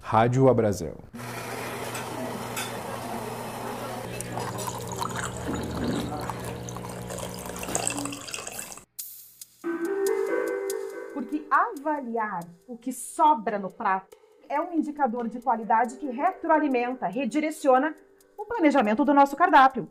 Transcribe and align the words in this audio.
Rádio 0.00 0.48
Abrazel. 0.48 0.96
Porque 11.12 11.46
avaliar 11.48 12.40
o 12.66 12.76
que 12.76 12.92
sobra 12.92 13.60
no 13.60 13.70
prato 13.70 14.16
é 14.48 14.60
um 14.60 14.72
indicador 14.72 15.28
de 15.28 15.40
qualidade 15.40 15.96
que 15.96 16.10
retroalimenta, 16.10 17.06
redireciona 17.06 17.94
o 18.36 18.44
planejamento 18.44 19.04
do 19.04 19.14
nosso 19.14 19.36
cardápio. 19.36 19.88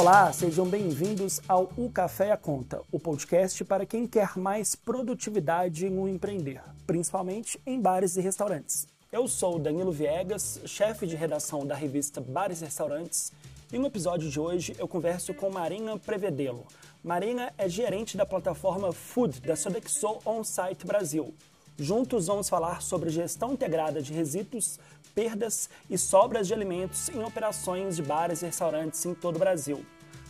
Olá, 0.00 0.32
sejam 0.32 0.66
bem-vindos 0.66 1.42
ao 1.46 1.70
O 1.76 1.90
Café 1.90 2.32
a 2.32 2.36
Conta, 2.38 2.80
o 2.90 2.98
podcast 2.98 3.62
para 3.66 3.84
quem 3.84 4.06
quer 4.06 4.34
mais 4.38 4.74
produtividade 4.74 5.90
no 5.90 6.08
empreender, 6.08 6.62
principalmente 6.86 7.60
em 7.66 7.78
bares 7.78 8.16
e 8.16 8.22
restaurantes. 8.22 8.88
Eu 9.12 9.28
sou 9.28 9.58
Danilo 9.58 9.92
Viegas, 9.92 10.58
chefe 10.64 11.06
de 11.06 11.16
redação 11.16 11.66
da 11.66 11.74
revista 11.74 12.18
Bares 12.18 12.62
e 12.62 12.64
Restaurantes, 12.64 13.30
e 13.70 13.76
no 13.76 13.88
episódio 13.88 14.30
de 14.30 14.40
hoje 14.40 14.74
eu 14.78 14.88
converso 14.88 15.34
com 15.34 15.50
Marina 15.50 15.98
Prevedelo. 15.98 16.64
Marina 17.04 17.52
é 17.58 17.68
gerente 17.68 18.16
da 18.16 18.24
plataforma 18.24 18.94
Food 18.94 19.42
da 19.42 19.54
Sodexo 19.54 20.18
On-Site 20.24 20.86
Brasil. 20.86 21.34
Juntos 21.82 22.26
vamos 22.26 22.46
falar 22.46 22.82
sobre 22.82 23.08
gestão 23.08 23.54
integrada 23.54 24.02
de 24.02 24.12
resíduos, 24.12 24.78
perdas 25.14 25.70
e 25.88 25.96
sobras 25.96 26.46
de 26.46 26.52
alimentos 26.52 27.08
em 27.08 27.24
operações 27.24 27.96
de 27.96 28.02
bares 28.02 28.42
e 28.42 28.44
restaurantes 28.44 29.06
em 29.06 29.14
todo 29.14 29.36
o 29.36 29.38
Brasil. 29.38 29.82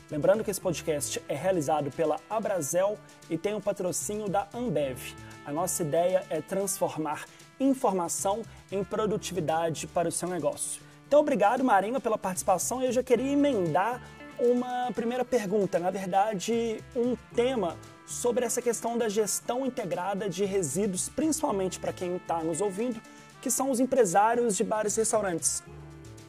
Lembrando 0.09 0.45
que 0.45 0.51
esse 0.53 0.61
podcast 0.61 1.21
é 1.29 1.35
realizado 1.35 1.91
pela 1.91 2.21
Abrazel 2.31 2.97
e 3.29 3.37
tem 3.37 3.53
o 3.53 3.61
patrocínio 3.61 4.29
da 4.29 4.47
Ambev. 4.55 5.01
A 5.45 5.51
nossa 5.51 5.83
ideia 5.83 6.25
é 6.31 6.41
transformar 6.41 7.25
informação 7.59 8.43
em 8.71 8.85
produtividade 8.85 9.89
para 9.89 10.09
o 10.09 10.13
seu 10.13 10.29
negócio. 10.29 10.81
Então, 11.09 11.19
obrigado, 11.19 11.65
Marina, 11.65 11.99
pela 11.99 12.17
participação. 12.17 12.81
Eu 12.81 12.93
já 12.93 13.03
queria 13.03 13.33
emendar 13.33 14.01
uma 14.39 14.93
primeira 14.95 15.25
pergunta, 15.25 15.81
na 15.81 15.91
verdade, 15.91 16.81
um 16.95 17.17
tema 17.35 17.77
sobre 18.11 18.45
essa 18.45 18.61
questão 18.61 18.99
da 18.99 19.09
gestão 19.09 19.65
integrada 19.65 20.29
de 20.29 20.45
resíduos, 20.45 21.09
principalmente 21.09 21.79
para 21.79 21.93
quem 21.93 22.17
está 22.17 22.43
nos 22.43 22.61
ouvindo, 22.61 23.01
que 23.41 23.51
são 23.51 23.71
os 23.71 23.79
empresários 23.79 24.57
de 24.57 24.65
bares 24.65 24.97
e 24.97 25.01
restaurantes. 25.01 25.63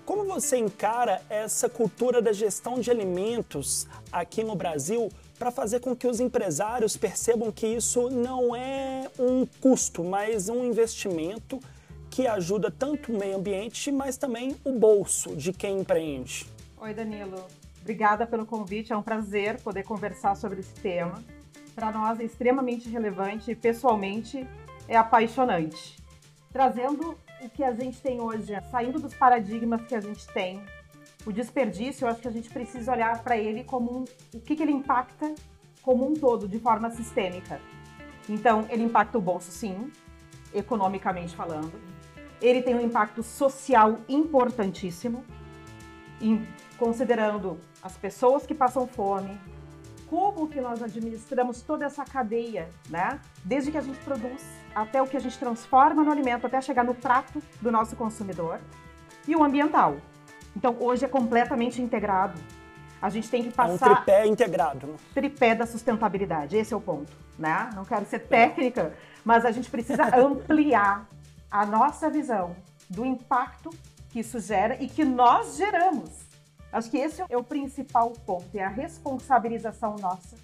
Como 0.06 0.26
você 0.26 0.58
encara 0.58 1.22
essa 1.28 1.68
cultura 1.68 2.22
da 2.22 2.32
gestão 2.32 2.80
de 2.80 2.92
alimentos 2.92 3.88
aqui 4.12 4.44
no 4.44 4.56
Brasil 4.56 5.10
para 5.40 5.50
fazer 5.50 5.80
com 5.80 5.96
que 5.96 6.08
os 6.08 6.20
empresários 6.20 6.96
percebam 6.96 7.52
que 7.52 7.66
isso 7.66 8.10
não 8.12 8.56
é 8.56 9.10
um 9.18 9.46
custo, 9.60 10.04
mas 10.04 10.50
um 10.50 10.64
investimento 10.64 11.60
que 12.12 12.28
ajuda 12.28 12.70
tanto 12.70 13.12
o 13.12 13.18
meio 13.18 13.38
ambiente, 13.38 13.92
mas 13.92 14.18
também 14.18 14.56
o 14.64 14.74
bolso 14.74 15.36
de 15.36 15.52
quem 15.52 15.80
empreende? 15.80 16.46
Oi, 16.78 16.94
Danilo. 16.94 17.48
Obrigada 17.82 18.28
pelo 18.28 18.46
convite. 18.46 18.94
É 18.94 18.98
um 18.98 19.02
prazer 19.02 19.60
poder 19.62 19.84
conversar 19.84 20.36
sobre 20.36 20.60
esse 20.60 20.74
tema. 20.76 21.24
Para 21.76 21.92
nós 21.92 22.20
é 22.20 22.24
extremamente 22.24 22.90
relevante 22.90 23.52
e 23.52 23.56
pessoalmente 23.56 24.48
é 24.88 24.98
apaixonante. 24.98 25.98
Trazendo 26.52 27.18
o 27.42 27.50
que 27.50 27.64
a 27.64 27.74
gente 27.74 28.02
tem 28.02 28.20
hoje, 28.20 28.54
saindo 28.70 29.00
dos 29.00 29.14
paradigmas 29.14 29.82
que 29.84 29.96
a 29.96 30.02
gente 30.02 30.28
tem, 30.28 30.62
o 31.26 31.32
desperdício, 31.32 32.06
eu 32.06 32.10
acho 32.10 32.22
que 32.22 32.28
a 32.28 32.32
gente 32.32 32.50
precisa 32.50 32.92
olhar 32.92 33.24
para 33.24 33.38
ele 33.38 33.64
como 33.64 34.00
um, 34.00 34.06
o 34.34 34.42
que, 34.42 34.56
que 34.56 34.64
ele 34.64 34.72
impacta 34.72 35.34
como 35.82 36.08
um 36.08 36.14
todo, 36.14 36.48
de 36.48 36.60
forma 36.60 36.90
sistêmica. 36.92 37.60
Então, 38.28 38.66
ele 38.70 38.84
impacta 38.84 39.18
o 39.18 39.22
bolso, 39.22 39.52
sim, 39.52 39.92
economicamente 40.54 41.36
falando. 41.36 41.72
Ele 42.42 42.62
tem 42.62 42.76
um 42.76 42.82
impacto 42.82 43.24
social 43.24 44.00
importantíssimo, 44.10 45.24
considerando 46.78 47.60
as 47.82 47.98
pessoas 47.98 48.46
que 48.46 48.54
passam 48.54 48.88
fome, 48.88 49.40
como 50.12 50.50
que 50.50 50.60
nós 50.60 50.84
administramos 50.84 51.62
toda 51.62 51.86
essa 51.86 52.04
cadeia, 52.04 52.68
né? 52.90 53.18
Desde 53.46 53.72
que 53.72 53.78
a 53.78 53.82
gente 53.82 53.98
produz 54.00 54.46
até 54.76 55.02
o 55.02 55.08
que 55.08 55.16
a 55.16 55.22
gente 55.22 55.40
transforma 55.40 56.04
no 56.04 56.12
alimento, 56.12 56.46
até 56.46 56.60
chegar 56.60 56.84
no 56.84 56.94
prato 56.94 57.42
do 57.62 57.72
nosso 57.72 57.96
consumidor. 57.96 58.60
E 59.26 59.34
o 59.34 59.42
ambiental. 59.42 59.96
Então, 60.54 60.76
hoje 60.82 61.06
é 61.06 61.08
completamente 61.08 61.82
integrado. 61.82 62.38
A 63.02 63.10
gente 63.10 63.30
tem 63.30 63.42
que 63.42 63.52
passar... 63.52 63.88
É 63.88 63.92
um 63.92 63.96
tripé 63.96 64.28
integrado. 64.28 64.88
Né? 64.88 64.96
Tripé 65.14 65.56
da 65.56 65.66
sustentabilidade, 65.66 66.58
esse 66.58 66.74
é 66.74 66.78
o 66.78 66.82
ponto, 66.82 67.12
né? 67.40 67.70
Não 67.74 67.86
quero 67.86 68.06
ser 68.06 68.20
técnica, 68.20 68.94
mas 69.24 69.46
a 69.46 69.52
gente 69.52 69.72
precisa 69.72 70.04
ampliar 70.14 71.08
a 71.50 71.66
nossa 71.66 72.10
visão 72.10 72.54
do 72.90 73.06
impacto 73.06 73.70
que 74.10 74.20
isso 74.20 74.42
gera 74.42 74.76
e 74.84 74.90
que 74.90 75.06
nós 75.06 75.56
geramos 75.56 76.31
Acho 76.72 76.90
que 76.90 76.98
esse 76.98 77.22
é 77.28 77.38
o 77.38 77.44
principal 77.44 78.12
ponto, 78.26 78.56
é 78.56 78.64
a 78.64 78.70
responsabilização 78.70 79.96
nossa 79.98 80.38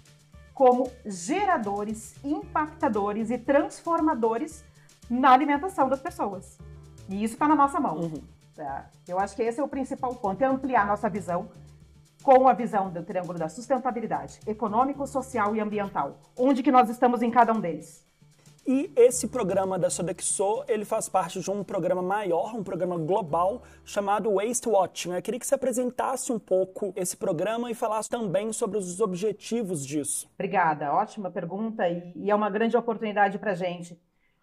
como 0.58 0.90
geradores, 1.06 2.16
impactadores 2.24 3.30
e 3.30 3.38
transformadores 3.38 4.64
na 5.08 5.30
alimentação 5.30 5.88
das 5.88 6.00
pessoas. 6.00 6.58
E 7.08 7.22
isso 7.22 7.34
está 7.34 7.46
na 7.46 7.54
nossa 7.54 7.78
mão. 7.78 7.96
Uhum. 7.96 8.22
Tá? 8.56 8.90
Eu 9.06 9.20
acho 9.20 9.36
que 9.36 9.42
esse 9.42 9.60
é 9.60 9.62
o 9.62 9.68
principal 9.68 10.12
ponto, 10.16 10.42
é 10.42 10.46
ampliar 10.46 10.84
nossa 10.84 11.08
visão 11.08 11.48
com 12.24 12.48
a 12.48 12.52
visão 12.52 12.90
do 12.90 13.04
triângulo 13.04 13.38
da 13.38 13.48
sustentabilidade 13.48 14.40
econômico, 14.48 15.06
social 15.06 15.54
e 15.54 15.60
ambiental. 15.60 16.18
Onde 16.36 16.60
que 16.60 16.72
nós 16.72 16.90
estamos 16.90 17.22
em 17.22 17.30
cada 17.30 17.52
um 17.52 17.60
deles? 17.60 18.04
E 18.70 18.92
esse 18.94 19.28
programa 19.28 19.78
da 19.78 19.88
Sodexo, 19.88 20.62
ele 20.68 20.84
faz 20.84 21.08
parte 21.08 21.40
de 21.40 21.50
um 21.50 21.64
programa 21.64 22.02
maior, 22.02 22.54
um 22.54 22.62
programa 22.62 22.98
global 22.98 23.62
chamado 23.82 24.34
Waste 24.34 24.68
Watching. 24.68 25.14
Eu 25.14 25.22
queria 25.22 25.40
que 25.40 25.46
você 25.46 25.54
apresentasse 25.54 26.30
um 26.30 26.38
pouco 26.38 26.92
esse 26.94 27.16
programa 27.16 27.70
e 27.70 27.74
falasse 27.74 28.10
também 28.10 28.52
sobre 28.52 28.76
os 28.76 29.00
objetivos 29.00 29.86
disso. 29.86 30.30
Obrigada, 30.34 30.92
ótima 30.92 31.30
pergunta 31.30 31.88
e 31.88 32.30
é 32.30 32.34
uma 32.34 32.50
grande 32.50 32.76
oportunidade 32.76 33.38
para 33.38 33.54
gente. 33.54 33.98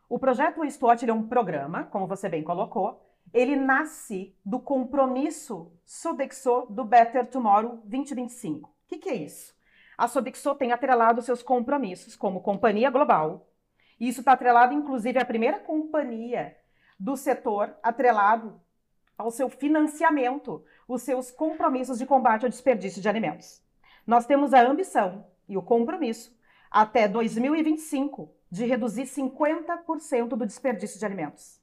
O 0.10 0.18
projeto 0.18 0.62
Waste 0.62 0.84
Watch 0.84 1.08
é 1.08 1.14
um 1.14 1.28
programa, 1.28 1.84
como 1.84 2.08
você 2.08 2.28
bem 2.28 2.42
colocou, 2.42 3.00
ele 3.32 3.56
nasce 3.56 4.36
do 4.44 4.60
compromisso 4.60 5.72
Sodexo 5.86 6.66
do 6.68 6.84
Better 6.84 7.30
Tomorrow 7.30 7.80
2025. 7.86 8.68
O 8.68 8.74
que, 8.88 8.98
que 8.98 9.10
é 9.10 9.16
isso? 9.18 9.54
A 9.96 10.08
Sodexo 10.08 10.56
tem 10.56 10.72
atrelado 10.72 11.22
seus 11.22 11.44
compromissos 11.44 12.16
como 12.16 12.42
companhia 12.42 12.90
global, 12.90 13.52
isso 14.00 14.20
está 14.22 14.34
atrelado, 14.34 14.74
inclusive, 14.74 15.18
à 15.20 15.26
primeira 15.26 15.60
companhia 15.60 16.56
do 17.00 17.16
setor 17.16 17.76
atrelado 17.82 18.60
ao 19.18 19.32
seu 19.32 19.50
financiamento, 19.50 20.64
os 20.88 21.02
seus 21.02 21.32
compromissos 21.32 21.98
de 21.98 22.06
combate 22.06 22.44
ao 22.44 22.50
desperdício 22.50 23.02
de 23.02 23.08
alimentos. 23.08 23.62
Nós 24.06 24.26
temos 24.26 24.54
a 24.54 24.62
ambição 24.62 25.26
e 25.48 25.58
o 25.58 25.62
compromisso 25.62 26.36
até 26.70 27.08
2025 27.08 28.30
de 28.52 28.66
reduzir 28.66 29.04
50% 29.04 30.30
do 30.30 30.46
desperdício 30.46 31.00
de 31.00 31.06
alimentos. 31.06 31.62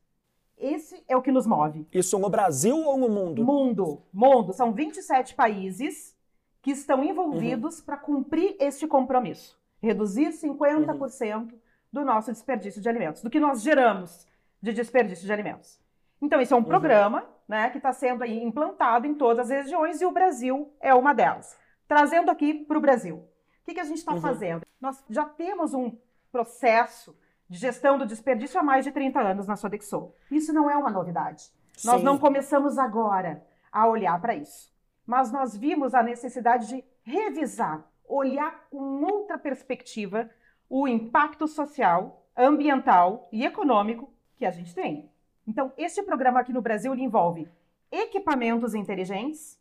Esse 0.59 1.03
é 1.09 1.17
o 1.17 1.23
que 1.23 1.33
nos 1.33 1.47
move. 1.47 1.87
Isso 1.93 2.19
no 2.19 2.31
Brasil 2.31 2.77
ou 2.77 2.97
no 2.97 3.09
mundo? 3.09 3.45
Mundo. 3.45 4.03
Mundo. 4.13 4.53
São 4.53 4.73
27 4.73 5.35
países 5.35 6.17
que 6.63 6.71
estão 6.71 7.05
envolvidos 7.05 7.79
uhum. 7.79 7.85
para 7.85 7.97
cumprir 7.97 8.57
este 8.61 8.87
compromisso. 8.87 9.59
Reduzir 9.81 10.29
50% 10.29 11.37
uhum 11.37 11.49
do 11.93 12.05
nosso 12.05 12.33
desperdício 12.33 12.81
de 12.81 12.89
alimentos, 12.89 13.23
do 13.23 13.29
que 13.29 13.39
nós 13.39 13.63
geramos 13.63 14.27
de 14.61 14.73
desperdício 14.73 15.27
de 15.27 15.33
alimentos. 15.33 15.81
Então, 16.21 16.41
isso 16.41 16.55
é 16.55 16.57
um 16.57 16.61
uhum. 16.61 16.67
programa 16.67 17.29
né, 17.49 17.69
que 17.71 17.79
está 17.79 17.93
sendo 17.93 18.23
aí 18.23 18.43
implantado 18.43 19.07
em 19.07 19.15
todas 19.15 19.51
as 19.51 19.65
regiões 19.65 20.01
e 20.01 20.07
o 20.07 20.13
Brasil 20.13 20.73
é 20.81 20.95
uma 20.95 21.13
delas. 21.13 21.59
Trazendo 21.87 22.31
aqui 22.31 22.55
para 22.55 22.79
o 22.79 22.81
Brasil. 22.81 23.17
O 23.17 23.65
que, 23.65 23.75
que 23.75 23.81
a 23.81 23.85
gente 23.85 23.99
está 23.99 24.15
uhum. 24.15 24.21
fazendo? 24.21 24.63
Nós 24.81 25.05
já 25.11 25.25
temos 25.25 25.75
um 25.75 25.97
processo 26.31 27.17
de 27.49 27.59
gestão 27.59 27.99
do 27.99 28.07
desperdício 28.07 28.59
há 28.59 28.63
mais 28.63 28.85
de 28.85 28.93
30 28.93 29.21
anos 29.21 29.47
na 29.47 29.57
Sodexo. 29.57 30.15
Isso 30.31 30.53
não 30.53 30.71
é 30.71 30.77
uma 30.77 30.91
novidade. 30.91 31.51
Sim. 31.77 31.89
Nós 31.89 32.03
não 32.03 32.19
começamos 32.19 32.79
agora 32.79 33.45
a 33.71 33.87
olhar 33.87 34.19
para 34.21 34.35
isso. 34.35 34.73
Mas 35.07 35.31
nós 35.31 35.57
vimos 35.57 35.95
a 35.95 36.03
necessidade 36.03 36.69
de 36.69 36.85
revisar, 37.03 37.85
olhar 38.07 38.69
com 38.71 39.05
outra 39.05 39.37
perspectiva 39.37 40.31
o 40.75 40.89
impacto 40.89 41.47
social, 41.47 42.27
ambiental 42.35 43.29
e 43.31 43.45
econômico 43.45 44.11
que 44.39 44.47
a 44.47 44.51
gente 44.51 44.75
tem. 44.75 45.13
Então, 45.47 45.71
este 45.77 46.03
programa 46.03 46.41
aqui 46.41 46.51
no 46.51 46.63
Brasil 46.63 46.95
envolve 46.95 47.47
equipamentos 47.91 48.75
inteligentes, 48.75 49.61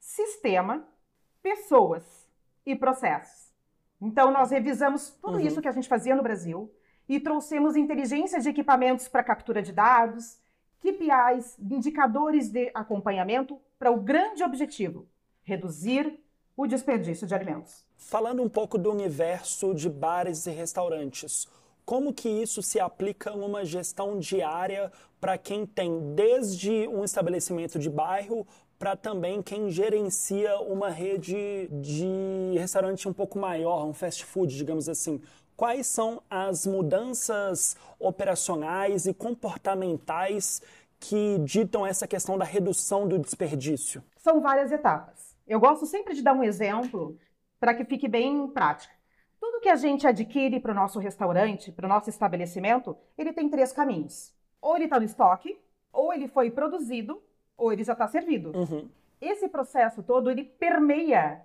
sistema, 0.00 0.84
pessoas 1.40 2.28
e 2.66 2.74
processos. 2.74 3.54
Então, 4.00 4.32
nós 4.32 4.50
revisamos 4.50 5.10
tudo 5.22 5.34
uhum. 5.34 5.46
isso 5.46 5.62
que 5.62 5.68
a 5.68 5.72
gente 5.72 5.88
fazia 5.88 6.16
no 6.16 6.24
Brasil 6.24 6.68
e 7.08 7.20
trouxemos 7.20 7.76
inteligência 7.76 8.40
de 8.40 8.48
equipamentos 8.48 9.06
para 9.06 9.22
captura 9.22 9.62
de 9.62 9.72
dados, 9.72 10.40
KPIs, 10.80 11.56
indicadores 11.56 12.50
de 12.50 12.68
acompanhamento 12.74 13.60
para 13.78 13.92
o 13.92 14.00
grande 14.00 14.42
objetivo: 14.42 15.06
reduzir 15.44 16.18
o 16.58 16.66
desperdício 16.66 17.24
de 17.24 17.32
alimentos. 17.32 17.84
Falando 17.96 18.42
um 18.42 18.48
pouco 18.48 18.76
do 18.76 18.90
universo 18.90 19.72
de 19.72 19.88
bares 19.88 20.44
e 20.44 20.50
restaurantes, 20.50 21.46
como 21.84 22.12
que 22.12 22.28
isso 22.28 22.60
se 22.62 22.80
aplica 22.80 23.30
numa 23.30 23.64
gestão 23.64 24.18
diária 24.18 24.90
para 25.20 25.38
quem 25.38 25.64
tem 25.64 26.14
desde 26.16 26.88
um 26.88 27.04
estabelecimento 27.04 27.78
de 27.78 27.88
bairro 27.88 28.44
para 28.76 28.96
também 28.96 29.40
quem 29.40 29.70
gerencia 29.70 30.58
uma 30.58 30.90
rede 30.90 31.68
de 31.68 32.54
restaurante 32.58 33.08
um 33.08 33.12
pouco 33.12 33.38
maior, 33.38 33.86
um 33.86 33.94
fast 33.94 34.24
food, 34.24 34.56
digamos 34.56 34.88
assim. 34.88 35.20
Quais 35.56 35.86
são 35.86 36.20
as 36.28 36.66
mudanças 36.66 37.76
operacionais 38.00 39.06
e 39.06 39.14
comportamentais 39.14 40.60
que 40.98 41.38
ditam 41.38 41.86
essa 41.86 42.06
questão 42.06 42.36
da 42.36 42.44
redução 42.44 43.06
do 43.06 43.16
desperdício? 43.16 44.02
São 44.16 44.40
várias 44.40 44.72
etapas. 44.72 45.27
Eu 45.48 45.58
gosto 45.58 45.86
sempre 45.86 46.14
de 46.14 46.22
dar 46.22 46.34
um 46.34 46.44
exemplo 46.44 47.18
para 47.58 47.74
que 47.74 47.84
fique 47.84 48.06
bem 48.06 48.46
prático. 48.48 48.94
Tudo 49.40 49.60
que 49.60 49.68
a 49.68 49.76
gente 49.76 50.06
adquire 50.06 50.60
para 50.60 50.72
o 50.72 50.74
nosso 50.74 50.98
restaurante, 50.98 51.72
para 51.72 51.86
o 51.86 51.88
nosso 51.88 52.10
estabelecimento, 52.10 52.96
ele 53.16 53.32
tem 53.32 53.48
três 53.48 53.72
caminhos. 53.72 54.32
Ou 54.60 54.76
ele 54.76 54.84
está 54.84 54.98
no 54.98 55.06
estoque, 55.06 55.58
ou 55.92 56.12
ele 56.12 56.28
foi 56.28 56.50
produzido, 56.50 57.22
ou 57.56 57.72
ele 57.72 57.82
já 57.82 57.94
está 57.94 58.06
servido. 58.06 58.52
Uhum. 58.54 58.88
Esse 59.20 59.48
processo 59.48 60.02
todo, 60.02 60.30
ele 60.30 60.44
permeia 60.44 61.40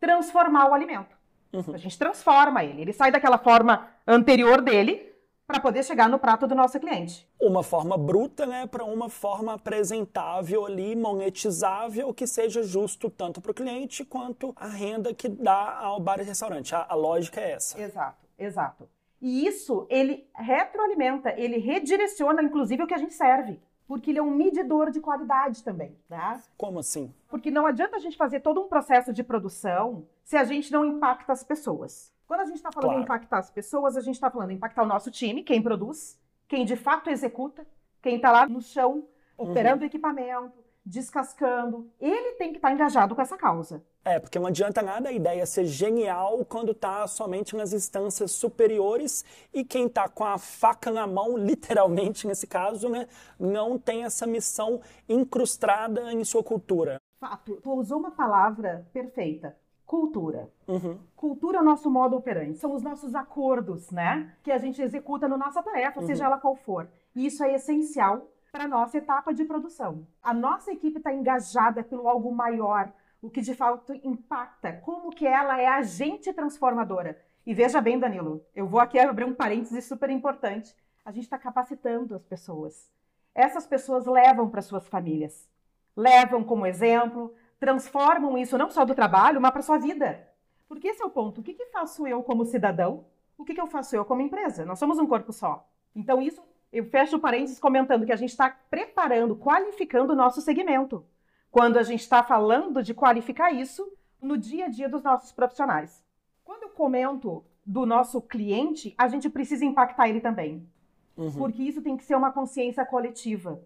transformar 0.00 0.68
o 0.68 0.74
alimento. 0.74 1.16
Uhum. 1.52 1.74
A 1.74 1.78
gente 1.78 1.98
transforma 1.98 2.64
ele. 2.64 2.82
Ele 2.82 2.92
sai 2.92 3.12
daquela 3.12 3.38
forma 3.38 3.88
anterior 4.06 4.60
dele 4.60 5.13
para 5.46 5.60
poder 5.60 5.82
chegar 5.84 6.08
no 6.08 6.18
prato 6.18 6.46
do 6.46 6.54
nosso 6.54 6.80
cliente. 6.80 7.28
Uma 7.40 7.62
forma 7.62 7.98
bruta, 7.98 8.46
né, 8.46 8.66
para 8.66 8.84
uma 8.84 9.08
forma 9.08 9.54
apresentável 9.54 10.64
ali, 10.64 10.96
monetizável, 10.96 12.12
que 12.14 12.26
seja 12.26 12.62
justo 12.62 13.10
tanto 13.10 13.40
para 13.40 13.50
o 13.50 13.54
cliente 13.54 14.04
quanto 14.04 14.52
a 14.56 14.66
renda 14.66 15.12
que 15.12 15.28
dá 15.28 15.78
ao 15.78 16.00
bar 16.00 16.20
e 16.20 16.24
restaurante. 16.24 16.74
A, 16.74 16.86
a 16.88 16.94
lógica 16.94 17.40
é 17.40 17.52
essa. 17.52 17.80
Exato, 17.80 18.26
exato. 18.38 18.88
E 19.20 19.46
isso 19.46 19.86
ele 19.90 20.26
retroalimenta, 20.34 21.34
ele 21.36 21.58
redireciona, 21.58 22.42
inclusive, 22.42 22.82
o 22.82 22.86
que 22.86 22.94
a 22.94 22.98
gente 22.98 23.14
serve. 23.14 23.60
Porque 23.86 24.10
ele 24.10 24.18
é 24.18 24.22
um 24.22 24.30
medidor 24.30 24.90
de 24.90 24.98
qualidade 24.98 25.62
também, 25.62 25.94
tá? 26.08 26.40
Como 26.56 26.78
assim? 26.78 27.12
Porque 27.28 27.50
não 27.50 27.66
adianta 27.66 27.96
a 27.96 27.98
gente 27.98 28.16
fazer 28.16 28.40
todo 28.40 28.62
um 28.62 28.68
processo 28.68 29.12
de 29.12 29.22
produção 29.22 30.06
se 30.22 30.38
a 30.38 30.44
gente 30.44 30.72
não 30.72 30.86
impacta 30.86 31.32
as 31.32 31.44
pessoas. 31.44 32.13
Quando 32.26 32.40
a 32.40 32.44
gente 32.46 32.56
está 32.56 32.72
falando 32.72 32.88
Claro. 32.90 33.00
em 33.00 33.04
impactar 33.04 33.38
as 33.38 33.50
pessoas, 33.50 33.96
a 33.96 34.00
gente 34.00 34.14
está 34.14 34.30
falando 34.30 34.50
em 34.50 34.54
impactar 34.54 34.82
o 34.82 34.86
nosso 34.86 35.10
time, 35.10 35.42
quem 35.42 35.62
produz, 35.62 36.18
quem 36.48 36.64
de 36.64 36.76
fato 36.76 37.10
executa, 37.10 37.66
quem 38.02 38.16
está 38.16 38.32
lá 38.32 38.46
no 38.48 38.60
chão, 38.60 39.06
operando 39.36 39.82
o 39.82 39.86
equipamento, 39.86 40.52
descascando. 40.84 41.90
Ele 42.00 42.32
tem 42.34 42.50
que 42.50 42.58
estar 42.58 42.72
engajado 42.72 43.14
com 43.14 43.20
essa 43.22 43.36
causa. 43.36 43.82
É, 44.04 44.20
porque 44.20 44.38
não 44.38 44.46
adianta 44.46 44.82
nada 44.82 45.08
a 45.08 45.12
ideia 45.12 45.46
ser 45.46 45.64
genial 45.64 46.44
quando 46.44 46.72
está 46.72 47.06
somente 47.06 47.56
nas 47.56 47.72
instâncias 47.72 48.32
superiores 48.32 49.24
e 49.52 49.64
quem 49.64 49.86
está 49.86 50.08
com 50.08 50.24
a 50.24 50.36
faca 50.36 50.90
na 50.90 51.06
mão, 51.06 51.36
literalmente 51.38 52.26
nesse 52.26 52.46
caso, 52.46 52.88
né, 52.90 53.06
não 53.38 53.78
tem 53.78 54.04
essa 54.04 54.26
missão 54.26 54.80
incrustada 55.08 56.12
em 56.12 56.22
sua 56.24 56.44
cultura. 56.44 57.00
Fato. 57.18 57.56
Tu 57.62 57.72
usou 57.72 57.98
uma 57.98 58.10
palavra 58.10 58.86
perfeita. 58.92 59.56
Cultura. 59.86 60.50
Uhum. 60.66 60.98
Cultura 61.14 61.58
é 61.58 61.60
o 61.60 61.64
nosso 61.64 61.90
modo 61.90 62.16
operante, 62.16 62.58
são 62.58 62.74
os 62.74 62.82
nossos 62.82 63.14
acordos, 63.14 63.90
né? 63.90 64.34
Que 64.42 64.50
a 64.50 64.58
gente 64.58 64.80
executa 64.80 65.28
na 65.28 65.36
nossa 65.36 65.62
tarefa, 65.62 66.02
seja 66.02 66.24
ela 66.24 66.38
qual 66.38 66.56
for. 66.56 66.88
E 67.14 67.26
isso 67.26 67.44
é 67.44 67.54
essencial 67.54 68.26
para 68.50 68.64
a 68.64 68.68
nossa 68.68 68.96
etapa 68.98 69.34
de 69.34 69.44
produção. 69.44 70.06
A 70.22 70.32
nossa 70.32 70.72
equipe 70.72 70.98
está 70.98 71.12
engajada 71.12 71.82
pelo 71.82 72.08
algo 72.08 72.32
maior, 72.32 72.92
o 73.20 73.28
que 73.28 73.40
de 73.40 73.54
fato 73.54 73.92
impacta, 74.02 74.74
como 74.84 75.10
que 75.10 75.26
ela 75.26 75.60
é 75.60 75.66
agente 75.66 76.32
transformadora. 76.32 77.20
E 77.46 77.52
veja 77.52 77.80
bem, 77.80 77.98
Danilo, 77.98 78.44
eu 78.54 78.66
vou 78.66 78.80
aqui 78.80 78.98
abrir 78.98 79.24
um 79.24 79.34
parênteses 79.34 79.84
super 79.84 80.08
importante. 80.08 80.74
A 81.04 81.10
gente 81.10 81.24
está 81.24 81.36
capacitando 81.36 82.14
as 82.14 82.24
pessoas. 82.24 82.90
Essas 83.34 83.66
pessoas 83.66 84.06
levam 84.06 84.48
para 84.48 84.62
suas 84.62 84.86
famílias, 84.86 85.48
levam 85.96 86.42
como 86.44 86.66
exemplo, 86.66 87.34
transformam 87.64 88.36
isso 88.36 88.58
não 88.58 88.68
só 88.68 88.84
do 88.84 88.94
trabalho, 88.94 89.40
mas 89.40 89.50
para 89.50 89.62
sua 89.62 89.78
vida. 89.78 90.28
Porque 90.68 90.88
esse 90.88 91.02
é 91.02 91.06
o 91.06 91.10
ponto. 91.10 91.40
O 91.40 91.42
que, 91.42 91.54
que 91.54 91.64
faço 91.66 92.06
eu 92.06 92.22
como 92.22 92.44
cidadão? 92.44 93.06
O 93.38 93.44
que, 93.44 93.54
que 93.54 93.60
eu 93.60 93.66
faço 93.66 93.96
eu 93.96 94.04
como 94.04 94.20
empresa? 94.20 94.66
Nós 94.66 94.78
somos 94.78 94.98
um 94.98 95.06
corpo 95.06 95.32
só. 95.32 95.66
Então, 95.96 96.20
isso, 96.20 96.42
eu 96.70 96.84
fecho 96.84 97.16
o 97.16 97.20
parênteses 97.20 97.58
comentando 97.58 98.04
que 98.04 98.12
a 98.12 98.16
gente 98.16 98.30
está 98.30 98.50
preparando, 98.68 99.34
qualificando 99.34 100.12
o 100.12 100.16
nosso 100.16 100.42
segmento. 100.42 101.06
Quando 101.50 101.78
a 101.78 101.82
gente 101.82 102.00
está 102.00 102.22
falando 102.22 102.82
de 102.82 102.92
qualificar 102.92 103.50
isso 103.50 103.90
no 104.20 104.36
dia 104.36 104.66
a 104.66 104.68
dia 104.68 104.88
dos 104.88 105.02
nossos 105.02 105.32
profissionais. 105.32 106.04
Quando 106.44 106.64
eu 106.64 106.68
comento 106.68 107.42
do 107.64 107.86
nosso 107.86 108.20
cliente, 108.20 108.94
a 108.98 109.08
gente 109.08 109.30
precisa 109.30 109.64
impactar 109.64 110.08
ele 110.08 110.20
também. 110.20 110.68
Uhum. 111.16 111.32
Porque 111.32 111.62
isso 111.62 111.80
tem 111.80 111.96
que 111.96 112.04
ser 112.04 112.14
uma 112.14 112.30
consciência 112.30 112.84
coletiva. 112.84 113.62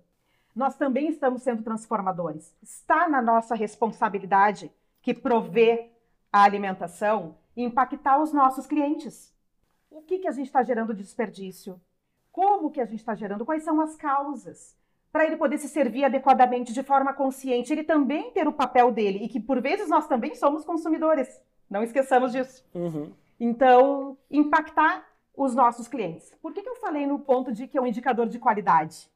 Nós 0.54 0.76
também 0.76 1.08
estamos 1.08 1.42
sendo 1.42 1.62
transformadores. 1.62 2.54
Está 2.62 3.08
na 3.08 3.22
nossa 3.22 3.54
responsabilidade, 3.54 4.72
que 5.00 5.14
provê 5.14 5.90
a 6.32 6.42
alimentação, 6.42 7.36
impactar 7.56 8.20
os 8.20 8.32
nossos 8.32 8.66
clientes. 8.66 9.34
O 9.90 10.02
que, 10.02 10.18
que 10.18 10.28
a 10.28 10.32
gente 10.32 10.46
está 10.46 10.62
gerando 10.62 10.94
de 10.94 11.02
desperdício? 11.02 11.80
Como 12.30 12.70
que 12.70 12.80
a 12.80 12.84
gente 12.84 13.00
está 13.00 13.14
gerando? 13.14 13.44
Quais 13.44 13.62
são 13.62 13.80
as 13.80 13.96
causas? 13.96 14.76
Para 15.10 15.24
ele 15.24 15.36
poder 15.36 15.58
se 15.58 15.68
servir 15.68 16.04
adequadamente, 16.04 16.72
de 16.72 16.82
forma 16.82 17.12
consciente, 17.14 17.72
ele 17.72 17.82
também 17.82 18.30
ter 18.30 18.46
o 18.46 18.52
papel 18.52 18.92
dele, 18.92 19.24
e 19.24 19.28
que 19.28 19.40
por 19.40 19.60
vezes 19.60 19.88
nós 19.88 20.06
também 20.06 20.34
somos 20.34 20.64
consumidores. 20.64 21.40
Não 21.70 21.82
esqueçamos 21.82 22.32
disso. 22.32 22.64
Uhum. 22.74 23.12
Então, 23.40 24.18
impactar 24.30 25.06
os 25.36 25.54
nossos 25.54 25.88
clientes. 25.88 26.34
Por 26.42 26.52
que, 26.52 26.62
que 26.62 26.68
eu 26.68 26.76
falei 26.76 27.06
no 27.06 27.18
ponto 27.18 27.52
de 27.52 27.66
que 27.66 27.78
é 27.78 27.80
um 27.80 27.86
indicador 27.86 28.28
de 28.28 28.38
qualidade? 28.38 29.08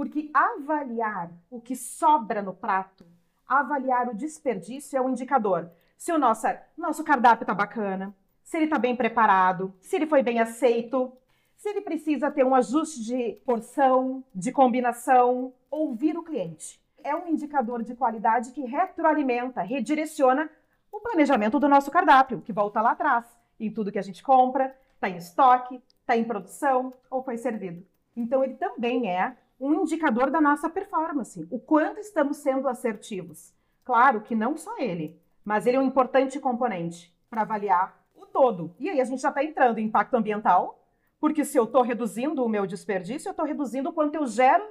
Porque 0.00 0.30
avaliar 0.32 1.30
o 1.50 1.60
que 1.60 1.76
sobra 1.76 2.40
no 2.40 2.54
prato, 2.54 3.04
avaliar 3.46 4.08
o 4.08 4.14
desperdício 4.14 4.96
é 4.96 5.00
um 5.02 5.10
indicador. 5.10 5.70
Se 5.98 6.10
o 6.10 6.18
nosso, 6.18 6.46
nosso 6.74 7.04
cardápio 7.04 7.42
está 7.42 7.52
bacana, 7.52 8.16
se 8.42 8.56
ele 8.56 8.64
está 8.64 8.78
bem 8.78 8.96
preparado, 8.96 9.74
se 9.78 9.96
ele 9.96 10.06
foi 10.06 10.22
bem 10.22 10.40
aceito, 10.40 11.12
se 11.54 11.68
ele 11.68 11.82
precisa 11.82 12.30
ter 12.30 12.46
um 12.46 12.54
ajuste 12.54 13.04
de 13.04 13.32
porção, 13.44 14.24
de 14.34 14.50
combinação, 14.50 15.52
ouvir 15.70 16.16
o 16.16 16.22
cliente. 16.22 16.80
É 17.04 17.14
um 17.14 17.28
indicador 17.28 17.82
de 17.82 17.94
qualidade 17.94 18.52
que 18.52 18.62
retroalimenta, 18.62 19.60
redireciona 19.60 20.48
o 20.90 20.98
planejamento 20.98 21.60
do 21.60 21.68
nosso 21.68 21.90
cardápio, 21.90 22.40
que 22.40 22.54
volta 22.54 22.80
lá 22.80 22.92
atrás, 22.92 23.26
em 23.60 23.70
tudo 23.70 23.92
que 23.92 23.98
a 23.98 24.02
gente 24.02 24.22
compra, 24.22 24.74
está 24.94 25.10
em 25.10 25.18
estoque, 25.18 25.78
está 26.00 26.16
em 26.16 26.24
produção 26.24 26.90
ou 27.10 27.22
foi 27.22 27.36
servido. 27.36 27.86
Então, 28.16 28.42
ele 28.42 28.54
também 28.54 29.10
é 29.10 29.36
um 29.60 29.82
indicador 29.82 30.30
da 30.30 30.40
nossa 30.40 30.70
performance, 30.70 31.46
o 31.50 31.58
quanto 31.58 32.00
estamos 32.00 32.38
sendo 32.38 32.66
assertivos. 32.66 33.54
Claro 33.84 34.22
que 34.22 34.34
não 34.34 34.56
só 34.56 34.78
ele, 34.78 35.20
mas 35.44 35.66
ele 35.66 35.76
é 35.76 35.80
um 35.80 35.86
importante 35.86 36.40
componente 36.40 37.14
para 37.28 37.42
avaliar 37.42 38.02
o 38.16 38.24
todo. 38.24 38.74
E 38.78 38.88
aí 38.88 39.00
a 39.00 39.04
gente 39.04 39.20
já 39.20 39.28
está 39.28 39.44
entrando 39.44 39.78
em 39.78 39.84
impacto 39.84 40.14
ambiental, 40.14 40.82
porque 41.20 41.44
se 41.44 41.58
eu 41.58 41.64
estou 41.64 41.82
reduzindo 41.82 42.42
o 42.42 42.48
meu 42.48 42.66
desperdício, 42.66 43.28
eu 43.28 43.32
estou 43.32 43.44
reduzindo 43.44 43.90
o 43.90 43.92
quanto 43.92 44.14
eu 44.14 44.26
gero 44.26 44.64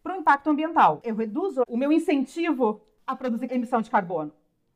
para 0.00 0.14
o 0.14 0.20
impacto 0.20 0.48
ambiental. 0.48 1.00
Eu 1.02 1.16
reduzo 1.16 1.64
o 1.68 1.76
meu 1.76 1.90
incentivo 1.90 2.80
a 3.04 3.16
produzir 3.16 3.52
emissão 3.52 3.82
de 3.82 3.90
carbono. 3.90 4.32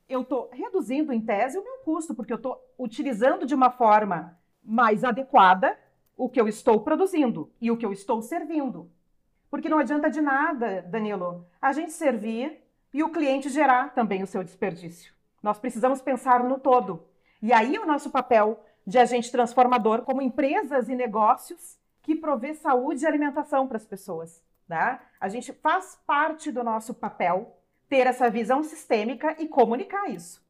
Eu 0.08 0.22
estou 0.22 0.50
reduzindo, 0.52 1.12
em 1.12 1.20
tese, 1.20 1.56
o 1.56 1.62
meu 1.62 1.78
custo, 1.84 2.14
porque 2.16 2.32
eu 2.32 2.36
estou 2.36 2.60
utilizando 2.76 3.46
de 3.46 3.54
uma 3.54 3.70
forma 3.70 4.36
mais 4.64 5.04
adequada 5.04 5.78
o 6.16 6.28
que 6.28 6.40
eu 6.40 6.48
estou 6.48 6.80
produzindo 6.80 7.48
e 7.60 7.70
o 7.70 7.76
que 7.76 7.86
eu 7.86 7.92
estou 7.92 8.20
servindo. 8.20 8.90
Porque 9.50 9.69
não 9.69 9.78
adianta 9.78 10.09
de 10.09 10.21
nada, 10.21 10.83
Danilo, 10.83 11.45
a 11.61 11.73
gente 11.73 11.92
servir 11.92 12.62
e 12.95 13.02
o 13.02 13.11
cliente 13.11 13.49
gerar 13.49 13.92
também 13.95 14.23
o 14.23 14.26
seu 14.26 14.45
desperdício. 14.45 15.12
Nós 15.42 15.59
precisamos 15.59 16.00
pensar 16.00 16.45
no 16.45 16.59
todo. 16.59 17.04
E 17.42 17.52
aí 17.52 17.78
o 17.78 17.87
nosso 17.87 18.11
papel 18.11 18.62
de 18.87 18.99
agente 18.99 19.33
transformador 19.33 20.02
como 20.02 20.23
empresas 20.23 20.88
e 20.88 20.95
negócios 20.95 21.78
que 22.02 22.14
provê 22.14 22.54
saúde 22.54 23.04
e 23.04 23.07
alimentação 23.07 23.66
para 23.66 23.76
as 23.76 23.85
pessoas. 23.85 24.42
Tá? 24.69 25.00
A 25.21 25.28
gente 25.28 25.52
faz 25.52 25.99
parte 26.07 26.52
do 26.52 26.62
nosso 26.62 26.95
papel 26.95 27.57
ter 27.88 28.07
essa 28.07 28.30
visão 28.30 28.62
sistêmica 28.62 29.35
e 29.38 29.49
comunicar 29.49 30.09
isso. 30.09 30.40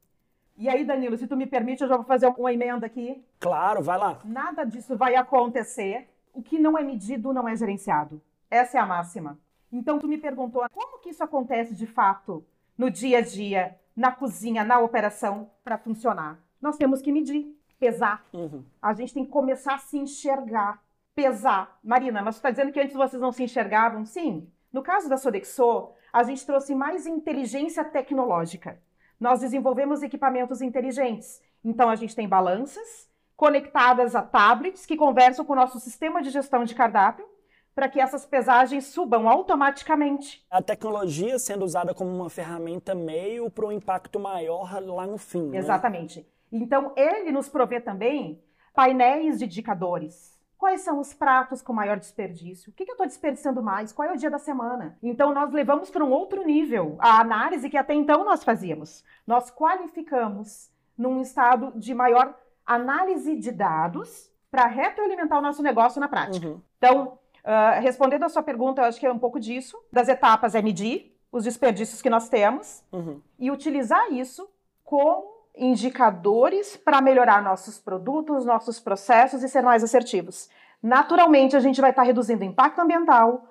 E 0.57 0.69
aí, 0.69 0.83
Danilo, 0.83 1.17
se 1.17 1.25
tu 1.25 1.35
me 1.35 1.47
permite, 1.47 1.81
eu 1.81 1.87
já 1.87 1.95
vou 1.95 2.05
fazer 2.05 2.27
uma 2.27 2.53
emenda 2.53 2.85
aqui. 2.85 3.23
Claro, 3.39 3.81
vai 3.81 3.97
lá. 3.97 4.19
Nada 4.23 4.63
disso 4.63 4.95
vai 4.95 5.15
acontecer. 5.15 6.07
O 6.33 6.43
que 6.43 6.59
não 6.59 6.77
é 6.77 6.83
medido 6.83 7.33
não 7.33 7.47
é 7.47 7.55
gerenciado. 7.55 8.21
Essa 8.51 8.77
é 8.77 8.81
a 8.81 8.85
máxima. 8.85 9.39
Então, 9.71 9.97
tu 9.97 10.07
me 10.09 10.17
perguntou 10.17 10.61
como 10.73 10.99
que 10.99 11.09
isso 11.09 11.23
acontece 11.23 11.73
de 11.73 11.87
fato 11.87 12.45
no 12.77 12.91
dia 12.91 13.19
a 13.19 13.21
dia, 13.21 13.79
na 13.95 14.11
cozinha, 14.11 14.65
na 14.65 14.79
operação, 14.79 15.49
para 15.63 15.77
funcionar. 15.77 16.37
Nós 16.61 16.75
temos 16.75 17.01
que 17.01 17.13
medir, 17.13 17.57
pesar. 17.79 18.25
Uhum. 18.33 18.65
A 18.81 18.93
gente 18.93 19.13
tem 19.13 19.23
que 19.23 19.31
começar 19.31 19.75
a 19.75 19.77
se 19.77 19.97
enxergar, 19.97 20.83
pesar. 21.15 21.79
Marina, 21.81 22.21
mas 22.21 22.35
você 22.35 22.39
está 22.39 22.51
dizendo 22.51 22.73
que 22.73 22.79
antes 22.81 22.93
vocês 22.93 23.21
não 23.21 23.31
se 23.31 23.43
enxergavam? 23.43 24.05
Sim. 24.05 24.51
No 24.73 24.83
caso 24.83 25.07
da 25.07 25.15
Sodexo, 25.15 25.91
a 26.11 26.21
gente 26.23 26.45
trouxe 26.45 26.75
mais 26.75 27.07
inteligência 27.07 27.85
tecnológica. 27.85 28.77
nós 29.17 29.39
desenvolvemos 29.39 30.01
equipamentos 30.01 30.61
inteligentes. 30.61 31.41
Então, 31.63 31.89
a 31.89 31.95
gente 31.95 32.15
tem 32.15 32.27
balanças 32.27 33.07
conectadas 33.37 34.15
a 34.15 34.21
tablets 34.21 34.85
que 34.85 34.97
conversam 34.97 35.45
com 35.45 35.53
o 35.53 35.55
nosso 35.55 35.79
sistema 35.79 36.21
de 36.21 36.31
gestão 36.31 36.63
de 36.63 36.75
cardápio 36.75 37.25
para 37.81 37.89
que 37.89 37.99
essas 37.99 38.27
pesagens 38.27 38.85
subam 38.85 39.27
automaticamente. 39.27 40.45
A 40.51 40.61
tecnologia 40.61 41.39
sendo 41.39 41.65
usada 41.65 41.95
como 41.95 42.11
uma 42.11 42.29
ferramenta 42.29 42.93
meio 42.93 43.49
para 43.49 43.65
um 43.65 43.71
impacto 43.71 44.19
maior 44.19 44.79
lá 44.85 45.07
no 45.07 45.17
fim. 45.17 45.49
Né? 45.49 45.57
Exatamente. 45.57 46.23
Então, 46.51 46.93
ele 46.95 47.31
nos 47.31 47.49
provê 47.49 47.79
também 47.79 48.39
painéis 48.71 49.39
de 49.39 49.45
indicadores. 49.45 50.39
Quais 50.59 50.81
são 50.81 50.99
os 50.99 51.11
pratos 51.11 51.63
com 51.63 51.73
maior 51.73 51.97
desperdício? 51.97 52.69
O 52.69 52.75
que, 52.75 52.83
eu 52.83 52.93
estou 52.93 53.07
desperdiçando 53.07 53.63
mais? 53.63 53.91
Qual 53.91 54.07
é 54.07 54.13
o 54.13 54.17
dia 54.17 54.29
da 54.29 54.37
semana? 54.37 54.95
Então, 55.01 55.33
nós 55.33 55.51
levamos 55.51 55.89
para 55.89 56.05
um 56.05 56.11
outro 56.11 56.45
nível 56.45 56.97
a 56.99 57.19
análise 57.19 57.67
que 57.67 57.77
até 57.77 57.95
então 57.95 58.23
nós 58.23 58.43
fazíamos. 58.43 59.03
Nós 59.25 59.49
qualificamos 59.49 60.69
num 60.95 61.19
estado 61.19 61.73
de 61.75 61.95
maior 61.95 62.37
análise 62.63 63.35
de 63.37 63.51
dados 63.51 64.31
para 64.51 64.67
retroalimentar 64.67 65.39
o 65.39 65.41
nosso 65.41 65.63
negócio 65.63 65.99
na 65.99 66.07
prática. 66.07 66.47
Uhum. 66.47 66.61
Então, 66.77 67.17
uh, 67.43 67.81
respondendo 67.81 68.23
a 68.23 68.29
sua 68.29 68.43
pergunta, 68.43 68.81
eu 68.81 68.85
acho 68.85 68.99
que 68.99 69.05
é 69.05 69.11
um 69.11 69.19
pouco 69.19 69.39
disso. 69.39 69.77
Das 69.91 70.07
etapas 70.07 70.55
é 70.55 70.61
medir 70.61 71.15
os 71.31 71.43
desperdícios 71.43 72.01
que 72.01 72.09
nós 72.09 72.27
temos 72.27 72.83
uhum. 72.91 73.21
e 73.39 73.49
utilizar 73.49 74.11
isso 74.11 74.49
como 74.83 75.31
indicadores 75.55 76.75
para 76.77 77.01
melhorar 77.01 77.41
nossos 77.41 77.77
produtos, 77.77 78.45
nossos 78.45 78.79
processos 78.79 79.43
e 79.43 79.49
ser 79.49 79.61
mais 79.61 79.83
assertivos. 79.83 80.49
Naturalmente, 80.81 81.55
a 81.55 81.59
gente 81.59 81.79
vai 81.79 81.91
estar 81.91 82.01
tá 82.01 82.05
reduzindo 82.05 82.41
o 82.41 82.45
impacto 82.45 82.79
ambiental, 82.79 83.47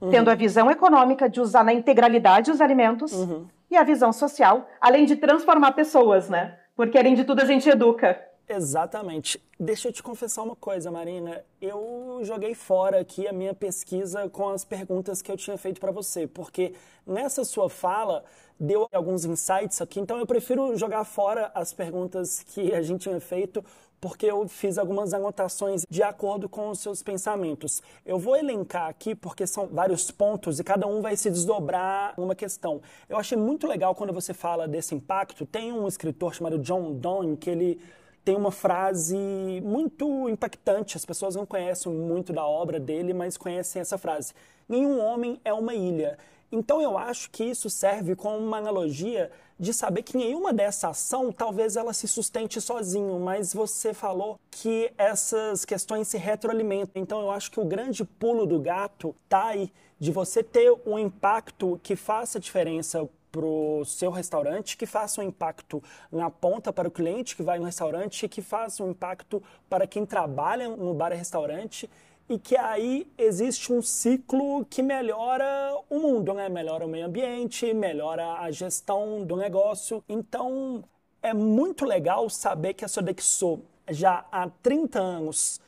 uhum. 0.00 0.10
tendo 0.10 0.30
a 0.30 0.34
visão 0.34 0.70
econômica 0.70 1.28
de 1.28 1.40
usar 1.40 1.64
na 1.64 1.72
integralidade 1.72 2.50
os 2.50 2.60
alimentos 2.60 3.12
uhum. 3.12 3.46
e 3.70 3.76
a 3.76 3.82
visão 3.82 4.12
social, 4.12 4.68
além 4.80 5.04
de 5.04 5.16
transformar 5.16 5.72
pessoas, 5.72 6.28
né? 6.28 6.58
Porque 6.76 6.98
além 6.98 7.14
de 7.14 7.24
tudo 7.24 7.40
a 7.40 7.44
gente 7.44 7.68
educa. 7.68 8.20
Exatamente. 8.48 9.42
Deixa 9.58 9.88
eu 9.88 9.92
te 9.92 10.02
confessar 10.02 10.42
uma 10.42 10.54
coisa, 10.54 10.90
Marina. 10.90 11.42
Eu 11.60 12.20
joguei 12.22 12.54
fora 12.54 13.00
aqui 13.00 13.26
a 13.26 13.32
minha 13.32 13.54
pesquisa 13.54 14.28
com 14.28 14.48
as 14.50 14.64
perguntas 14.64 15.22
que 15.22 15.32
eu 15.32 15.36
tinha 15.36 15.56
feito 15.56 15.80
para 15.80 15.90
você, 15.90 16.26
porque 16.26 16.74
nessa 17.06 17.44
sua 17.44 17.70
fala 17.70 18.22
deu 18.60 18.86
alguns 18.92 19.24
insights 19.24 19.80
aqui, 19.80 19.98
então 19.98 20.18
eu 20.18 20.26
prefiro 20.26 20.76
jogar 20.76 21.04
fora 21.04 21.50
as 21.54 21.72
perguntas 21.72 22.40
que 22.42 22.72
a 22.72 22.82
gente 22.82 23.02
tinha 23.02 23.18
feito, 23.20 23.64
porque 24.00 24.26
eu 24.26 24.46
fiz 24.46 24.76
algumas 24.78 25.14
anotações 25.14 25.82
de 25.88 26.02
acordo 26.02 26.48
com 26.48 26.68
os 26.68 26.78
seus 26.78 27.02
pensamentos. 27.02 27.82
Eu 28.04 28.18
vou 28.18 28.36
elencar 28.36 28.88
aqui 28.88 29.14
porque 29.14 29.46
são 29.46 29.66
vários 29.68 30.10
pontos 30.10 30.60
e 30.60 30.64
cada 30.64 30.86
um 30.86 31.00
vai 31.00 31.16
se 31.16 31.30
desdobrar 31.30 32.12
uma 32.18 32.34
questão. 32.34 32.82
Eu 33.08 33.16
achei 33.16 33.36
muito 33.38 33.66
legal 33.66 33.94
quando 33.94 34.12
você 34.12 34.34
fala 34.34 34.68
desse 34.68 34.94
impacto. 34.94 35.46
Tem 35.46 35.72
um 35.72 35.88
escritor 35.88 36.34
chamado 36.34 36.58
John 36.58 36.92
Donne 36.92 37.36
que 37.36 37.48
ele 37.48 37.80
tem 38.24 38.34
uma 38.36 38.50
frase 38.50 39.16
muito 39.62 40.28
impactante. 40.28 40.96
As 40.96 41.04
pessoas 41.04 41.36
não 41.36 41.44
conhecem 41.44 41.92
muito 41.92 42.32
da 42.32 42.46
obra 42.46 42.80
dele, 42.80 43.12
mas 43.12 43.36
conhecem 43.36 43.80
essa 43.80 43.98
frase: 43.98 44.32
Nenhum 44.68 44.98
homem 44.98 45.40
é 45.44 45.52
uma 45.52 45.74
ilha. 45.74 46.18
Então 46.50 46.80
eu 46.80 46.96
acho 46.96 47.30
que 47.30 47.44
isso 47.44 47.68
serve 47.68 48.14
como 48.14 48.38
uma 48.38 48.58
analogia 48.58 49.30
de 49.58 49.72
saber 49.72 50.02
que 50.02 50.16
nenhuma 50.16 50.52
dessa 50.52 50.88
ação 50.88 51.32
talvez 51.32 51.76
ela 51.76 51.92
se 51.92 52.06
sustente 52.08 52.60
sozinho, 52.60 53.18
mas 53.18 53.52
você 53.52 53.92
falou 53.92 54.38
que 54.50 54.92
essas 54.96 55.64
questões 55.64 56.08
se 56.08 56.16
retroalimentam. 56.16 57.02
Então 57.02 57.20
eu 57.20 57.30
acho 57.30 57.50
que 57.50 57.60
o 57.60 57.64
grande 57.64 58.04
pulo 58.04 58.46
do 58.46 58.58
gato 58.60 59.14
tá 59.28 59.46
aí 59.46 59.72
de 59.98 60.12
você 60.12 60.42
ter 60.42 60.72
um 60.86 60.98
impacto 60.98 61.78
que 61.82 61.96
faça 61.96 62.40
diferença 62.40 63.08
para 63.34 63.44
o 63.44 63.84
seu 63.84 64.12
restaurante, 64.12 64.76
que 64.76 64.86
faça 64.86 65.20
um 65.20 65.24
impacto 65.24 65.82
na 66.12 66.30
ponta 66.30 66.72
para 66.72 66.86
o 66.86 66.90
cliente 66.90 67.34
que 67.34 67.42
vai 67.42 67.58
no 67.58 67.64
restaurante, 67.64 68.28
que 68.28 68.40
faça 68.40 68.84
um 68.84 68.90
impacto 68.90 69.42
para 69.68 69.88
quem 69.88 70.06
trabalha 70.06 70.68
no 70.68 70.94
bar 70.94 71.10
e 71.10 71.16
restaurante 71.16 71.90
e 72.28 72.38
que 72.38 72.56
aí 72.56 73.10
existe 73.18 73.72
um 73.72 73.82
ciclo 73.82 74.64
que 74.66 74.82
melhora 74.82 75.76
o 75.90 75.98
mundo, 75.98 76.32
né? 76.32 76.48
Melhora 76.48 76.86
o 76.86 76.88
meio 76.88 77.06
ambiente, 77.06 77.74
melhora 77.74 78.34
a 78.34 78.50
gestão 78.52 79.24
do 79.24 79.36
negócio. 79.36 80.02
Então, 80.08 80.84
é 81.20 81.34
muito 81.34 81.84
legal 81.84 82.30
saber 82.30 82.74
que 82.74 82.84
a 82.84 82.88
Sodexo 82.88 83.60
já 83.90 84.24
há 84.30 84.48
30 84.62 85.00
anos 85.00 85.60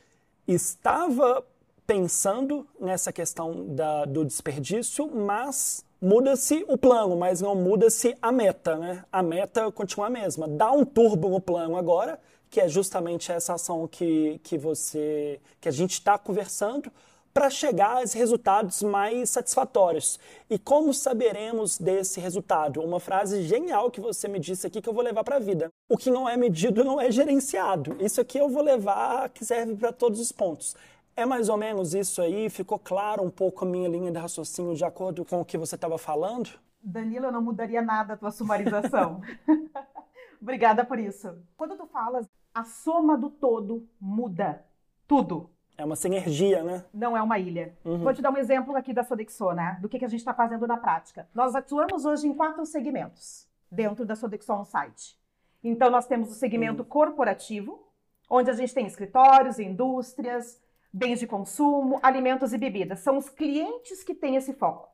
estava 0.46 1.44
pensando 1.84 2.66
nessa 2.80 3.12
questão 3.12 3.74
da, 3.74 4.04
do 4.04 4.24
desperdício, 4.24 5.10
mas 5.14 5.85
muda-se 6.00 6.64
o 6.68 6.76
plano, 6.76 7.16
mas 7.16 7.40
não 7.40 7.54
muda-se 7.54 8.16
a 8.20 8.30
meta, 8.30 8.76
né? 8.76 9.04
A 9.10 9.22
meta 9.22 9.70
continua 9.72 10.06
a 10.06 10.10
mesma. 10.10 10.46
Dá 10.48 10.70
um 10.72 10.84
turbo 10.84 11.28
no 11.28 11.40
plano 11.40 11.76
agora, 11.76 12.18
que 12.50 12.60
é 12.60 12.68
justamente 12.68 13.32
essa 13.32 13.54
ação 13.54 13.86
que, 13.86 14.40
que 14.42 14.56
você, 14.56 15.40
que 15.60 15.68
a 15.68 15.72
gente 15.72 15.92
está 15.92 16.18
conversando, 16.18 16.90
para 17.36 17.50
chegar 17.50 17.98
a 17.98 18.04
resultados 18.14 18.82
mais 18.82 19.28
satisfatórios. 19.28 20.18
E 20.48 20.58
como 20.58 20.94
saberemos 20.94 21.76
desse 21.76 22.18
resultado? 22.18 22.80
Uma 22.80 22.98
frase 22.98 23.42
genial 23.42 23.90
que 23.90 24.00
você 24.00 24.26
me 24.26 24.38
disse 24.38 24.66
aqui 24.66 24.80
que 24.80 24.88
eu 24.88 24.94
vou 24.94 25.02
levar 25.02 25.22
para 25.22 25.36
a 25.36 25.38
vida. 25.38 25.70
O 25.86 25.98
que 25.98 26.10
não 26.10 26.26
é 26.26 26.34
medido 26.34 26.82
não 26.82 26.98
é 26.98 27.10
gerenciado. 27.10 27.94
Isso 28.00 28.22
aqui 28.22 28.38
eu 28.38 28.48
vou 28.48 28.62
levar 28.62 29.28
que 29.28 29.44
serve 29.44 29.74
para 29.74 29.92
todos 29.92 30.18
os 30.18 30.32
pontos. 30.32 30.74
É 31.16 31.24
mais 31.24 31.48
ou 31.48 31.56
menos 31.56 31.94
isso 31.94 32.20
aí? 32.20 32.50
Ficou 32.50 32.78
claro 32.78 33.22
um 33.22 33.30
pouco 33.30 33.64
a 33.64 33.68
minha 33.68 33.88
linha 33.88 34.12
de 34.12 34.18
raciocínio 34.18 34.74
de 34.74 34.84
acordo 34.84 35.24
com 35.24 35.40
o 35.40 35.44
que 35.46 35.56
você 35.56 35.74
estava 35.74 35.96
falando? 35.96 36.50
Danilo, 36.82 37.26
eu 37.26 37.32
não 37.32 37.40
mudaria 37.40 37.80
nada 37.80 38.12
a 38.12 38.16
tua 38.18 38.30
sumarização. 38.30 39.22
Obrigada 40.40 40.84
por 40.84 40.98
isso. 40.98 41.34
Quando 41.56 41.74
tu 41.74 41.86
falas, 41.86 42.28
a 42.54 42.64
soma 42.64 43.16
do 43.16 43.30
todo 43.30 43.88
muda 43.98 44.62
tudo. 45.08 45.48
É 45.78 45.84
uma 45.84 45.96
sinergia, 45.96 46.62
né? 46.62 46.84
Não 46.92 47.16
é 47.16 47.22
uma 47.22 47.38
ilha. 47.38 47.74
Uhum. 47.82 47.98
Vou 47.98 48.12
te 48.12 48.20
dar 48.20 48.30
um 48.30 48.36
exemplo 48.36 48.76
aqui 48.76 48.92
da 48.92 49.02
Sodexo, 49.02 49.52
né? 49.52 49.78
Do 49.80 49.88
que, 49.88 49.98
que 49.98 50.04
a 50.04 50.08
gente 50.08 50.20
está 50.20 50.34
fazendo 50.34 50.66
na 50.66 50.76
prática. 50.76 51.26
Nós 51.34 51.54
atuamos 51.54 52.04
hoje 52.04 52.28
em 52.28 52.34
quatro 52.34 52.64
segmentos 52.66 53.48
dentro 53.70 54.04
da 54.04 54.14
Sodexo 54.14 54.52
On-Site. 54.52 55.18
Então, 55.64 55.90
nós 55.90 56.06
temos 56.06 56.30
o 56.30 56.34
segmento 56.34 56.82
uhum. 56.82 56.88
corporativo, 56.88 57.86
onde 58.28 58.50
a 58.50 58.54
gente 58.54 58.72
tem 58.72 58.86
escritórios, 58.86 59.58
indústrias, 59.58 60.60
bens 60.92 61.20
de 61.20 61.26
consumo, 61.26 61.98
alimentos 62.02 62.52
e 62.52 62.58
bebidas. 62.58 63.00
São 63.00 63.18
os 63.18 63.28
clientes 63.28 64.02
que 64.02 64.14
têm 64.14 64.36
esse 64.36 64.52
foco. 64.54 64.88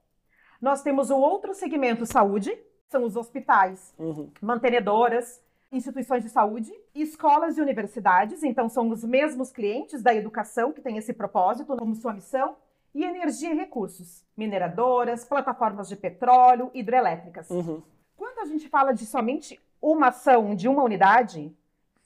Nós 0.61 0.83
temos 0.83 1.11
o 1.11 1.17
outro 1.17 1.55
segmento 1.55 2.07
saúde, 2.07 2.57
são 2.89 3.05
os 3.05 3.17
hospitais, 3.17 3.93
uhum. 3.99 4.31
mantenedoras, 4.41 5.43
instituições 5.73 6.23
de 6.23 6.29
saúde, 6.29 6.73
escolas 6.95 7.57
e 7.57 7.61
universidades, 7.61 8.43
então 8.43 8.69
são 8.69 8.91
os 8.91 9.03
mesmos 9.03 9.51
clientes 9.51 10.03
da 10.03 10.15
educação 10.15 10.73
que 10.73 10.83
têm 10.83 10.99
esse 10.99 11.13
propósito 11.13 11.77
como 11.77 11.97
sua 11.97 12.13
missão, 12.13 12.57
e 12.95 13.05
energia 13.05 13.53
e 13.53 13.57
recursos, 13.57 14.23
mineradoras, 14.37 15.25
plataformas 15.25 15.89
de 15.89 15.97
petróleo, 15.97 16.71
hidrelétricas. 16.75 17.49
Uhum. 17.49 17.83
Quando 18.17 18.39
a 18.41 18.45
gente 18.45 18.69
fala 18.69 18.93
de 18.93 19.07
somente 19.07 19.59
uma 19.81 20.09
ação 20.09 20.55
de 20.55 20.69
uma 20.69 20.83
unidade, 20.83 21.51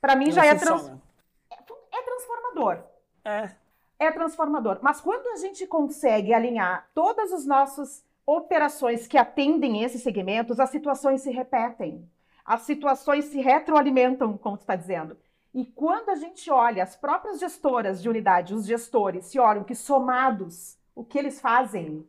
para 0.01 0.15
mim 0.15 0.27
Não 0.27 0.33
já 0.33 0.47
é, 0.47 0.55
trans... 0.55 0.89
é, 0.89 1.57
é 1.93 2.03
transformador. 2.03 2.85
É 3.25 3.51
é 3.99 4.11
transformador. 4.11 4.79
Mas 4.83 5.01
quando 5.01 5.27
a 5.29 5.37
gente 5.37 5.67
consegue 5.67 6.33
alinhar 6.33 6.89
todas 6.95 7.33
as 7.33 7.47
nossas 7.47 8.05
operações 8.27 9.07
que 9.07 9.17
atendem 9.17 9.83
esses 9.83 10.03
segmentos, 10.03 10.59
as 10.59 10.71
situações 10.71 11.23
se 11.23 11.31
repetem. 11.31 12.09
As 12.45 12.63
situações 12.63 13.27
se 13.27 13.41
retroalimentam, 13.41 14.37
como 14.37 14.57
tu 14.57 14.61
está 14.61 14.77
dizendo. 14.77 15.17
E 15.55 15.65
quando 15.65 16.11
a 16.11 16.17
gente 16.17 16.51
olha 16.51 16.83
as 16.83 16.97
próprias 16.97 17.41
gestoras 17.41 18.03
de 18.03 18.09
unidade, 18.09 18.55
os 18.55 18.67
gestores, 18.67 19.27
se 19.27 19.39
olham 19.39 19.65
que 19.65 19.75
somados, 19.75 20.77
o 20.95 21.05
que 21.05 21.19
eles 21.19 21.41
fazem 21.41 22.07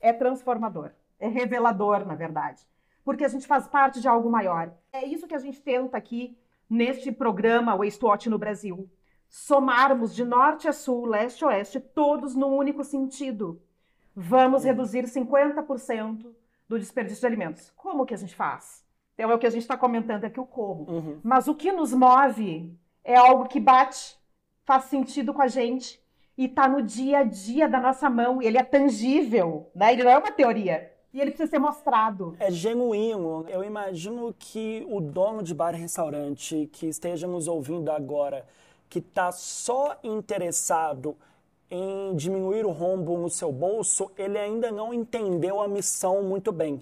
é 0.00 0.12
transformador, 0.12 0.92
é 1.18 1.28
revelador, 1.28 2.06
na 2.06 2.14
verdade. 2.14 2.66
Porque 3.04 3.24
a 3.24 3.28
gente 3.28 3.46
faz 3.46 3.66
parte 3.66 4.00
de 4.00 4.08
algo 4.08 4.30
maior. 4.30 4.72
É 4.92 5.04
isso 5.04 5.26
que 5.26 5.34
a 5.34 5.38
gente 5.38 5.60
tenta 5.60 5.96
aqui 5.96 6.38
neste 6.68 7.10
programa 7.12 7.76
Waste 7.76 8.04
Watch 8.04 8.30
no 8.30 8.38
Brasil 8.38 8.88
somarmos 9.28 10.14
de 10.14 10.24
norte 10.24 10.66
a 10.68 10.72
sul, 10.72 11.06
leste 11.06 11.44
a 11.44 11.48
oeste, 11.48 11.78
todos 11.78 12.34
num 12.34 12.56
único 12.56 12.82
sentido. 12.82 13.60
Vamos 14.14 14.62
uhum. 14.62 14.68
reduzir 14.68 15.04
50% 15.04 16.26
do 16.68 16.78
desperdício 16.78 17.20
de 17.20 17.26
alimentos. 17.26 17.72
Como 17.76 18.06
que 18.06 18.14
a 18.14 18.16
gente 18.18 18.34
faz? 18.34 18.84
Então 19.14 19.30
é 19.30 19.34
o 19.34 19.38
que 19.38 19.46
a 19.46 19.50
gente 19.50 19.62
está 19.62 19.76
comentando 19.76 20.24
aqui, 20.24 20.40
o 20.40 20.46
como. 20.46 20.88
Uhum. 20.88 21.20
Mas 21.22 21.48
o 21.48 21.54
que 21.54 21.72
nos 21.72 21.92
move 21.92 22.72
é 23.04 23.16
algo 23.16 23.48
que 23.48 23.60
bate, 23.60 24.16
faz 24.64 24.84
sentido 24.84 25.34
com 25.34 25.42
a 25.42 25.48
gente 25.48 26.00
e 26.36 26.44
está 26.44 26.68
no 26.68 26.82
dia 26.82 27.18
a 27.18 27.24
dia 27.24 27.68
da 27.68 27.80
nossa 27.80 28.08
mão. 28.08 28.40
Ele 28.40 28.58
é 28.58 28.62
tangível, 28.62 29.70
né? 29.74 29.92
Ele 29.92 30.04
não 30.04 30.10
é 30.10 30.18
uma 30.18 30.30
teoria. 30.30 30.92
E 31.12 31.20
ele 31.20 31.30
precisa 31.30 31.50
ser 31.50 31.58
mostrado. 31.58 32.36
É 32.38 32.50
genuíno. 32.50 33.44
Eu 33.48 33.64
imagino 33.64 34.34
que 34.38 34.86
o 34.88 35.00
dono 35.00 35.42
de 35.42 35.54
bar 35.54 35.74
e 35.74 35.78
restaurante 35.78 36.68
que 36.72 36.86
esteja 36.86 37.26
nos 37.26 37.48
ouvindo 37.48 37.90
agora 37.90 38.46
que 38.88 38.98
está 38.98 39.30
só 39.32 39.98
interessado 40.02 41.16
em 41.70 42.14
diminuir 42.16 42.64
o 42.64 42.70
rombo 42.70 43.18
no 43.18 43.28
seu 43.28 43.52
bolso, 43.52 44.10
ele 44.16 44.38
ainda 44.38 44.70
não 44.72 44.92
entendeu 44.94 45.60
a 45.60 45.68
missão 45.68 46.22
muito 46.22 46.50
bem. 46.50 46.80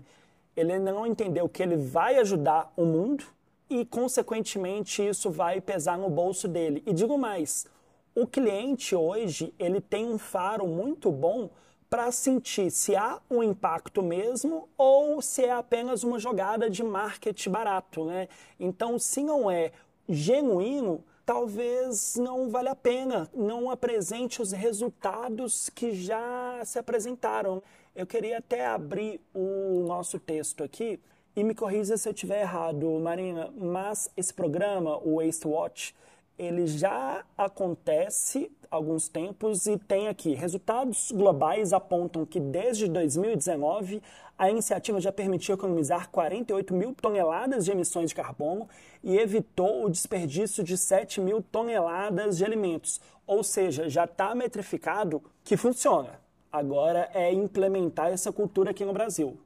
ele 0.56 0.78
não 0.78 1.06
entendeu 1.06 1.48
que 1.48 1.62
ele 1.62 1.76
vai 1.76 2.16
ajudar 2.16 2.72
o 2.76 2.84
mundo 2.86 3.25
e, 3.68 3.84
consequentemente, 3.84 5.06
isso 5.06 5.30
vai 5.30 5.60
pesar 5.60 5.98
no 5.98 6.08
bolso 6.08 6.48
dele. 6.48 6.82
E 6.86 6.94
digo 6.94 7.18
mais, 7.18 7.66
o 8.14 8.26
cliente 8.26 8.96
hoje 8.96 9.52
ele 9.58 9.80
tem 9.80 10.06
um 10.06 10.16
faro 10.16 10.66
muito 10.66 11.10
bom 11.12 11.50
para 11.90 12.10
sentir 12.10 12.70
se 12.70 12.96
há 12.96 13.20
um 13.30 13.42
impacto 13.42 14.02
mesmo 14.02 14.68
ou 14.78 15.20
se 15.20 15.44
é 15.44 15.52
apenas 15.52 16.02
uma 16.02 16.18
jogada 16.18 16.70
de 16.70 16.82
marketing 16.82 17.50
barato, 17.50 18.04
né? 18.04 18.28
Então, 18.58 18.98
se 18.98 19.22
não 19.22 19.50
é 19.50 19.72
genuíno, 20.08 21.04
talvez 21.26 22.14
não 22.14 22.49
valha 22.49 22.71
a 22.71 22.76
pena, 22.76 23.28
não 23.35 23.68
apresente 23.68 24.40
os 24.40 24.52
resultados 24.52 25.68
que 25.68 25.92
já 25.92 26.61
se 26.64 26.78
apresentaram. 26.78 27.61
Eu 27.97 28.06
queria 28.06 28.38
até 28.38 28.64
abrir 28.64 29.21
o 29.35 29.85
nosso 29.88 30.21
texto 30.21 30.62
aqui 30.62 31.00
e 31.35 31.42
me 31.42 31.52
corrija 31.52 31.97
se 31.97 32.09
eu 32.09 32.12
estiver 32.12 32.42
errado, 32.42 32.88
Marina, 33.00 33.52
mas 33.59 34.09
esse 34.16 34.33
programa, 34.33 34.99
o 34.99 35.16
Waste 35.16 35.49
Watch, 35.49 35.95
ele 36.38 36.66
já 36.66 37.25
acontece 37.37 38.50
há 38.71 38.76
alguns 38.76 39.09
tempos 39.09 39.66
e 39.66 39.78
tem 39.78 40.06
aqui 40.06 40.35
resultados 40.35 41.11
globais 41.11 41.73
apontam 41.73 42.25
que 42.26 42.38
desde 42.38 42.87
2019 42.88 44.02
a 44.38 44.50
iniciativa 44.50 45.00
já 45.00 45.11
permitiu 45.11 45.54
economizar 45.54 46.11
48 46.11 46.75
mil 46.75 46.95
toneladas 46.95 47.64
de 47.64 47.73
emissões 47.73 48.11
de 48.11 48.14
carbono 48.14 48.68
e 49.06 49.16
evitou 49.18 49.84
o 49.84 49.88
desperdício 49.88 50.64
de 50.64 50.76
7 50.76 51.20
mil 51.20 51.40
toneladas 51.40 52.36
de 52.36 52.44
alimentos. 52.44 53.00
Ou 53.25 53.44
seja, 53.44 53.88
já 53.88 54.04
está 54.04 54.34
metrificado 54.34 55.22
que 55.44 55.56
funciona. 55.56 56.20
Agora 56.50 57.08
é 57.14 57.32
implementar 57.32 58.08
essa 58.08 58.32
cultura 58.32 58.72
aqui 58.72 58.84
no 58.84 58.92
Brasil. 58.92 59.38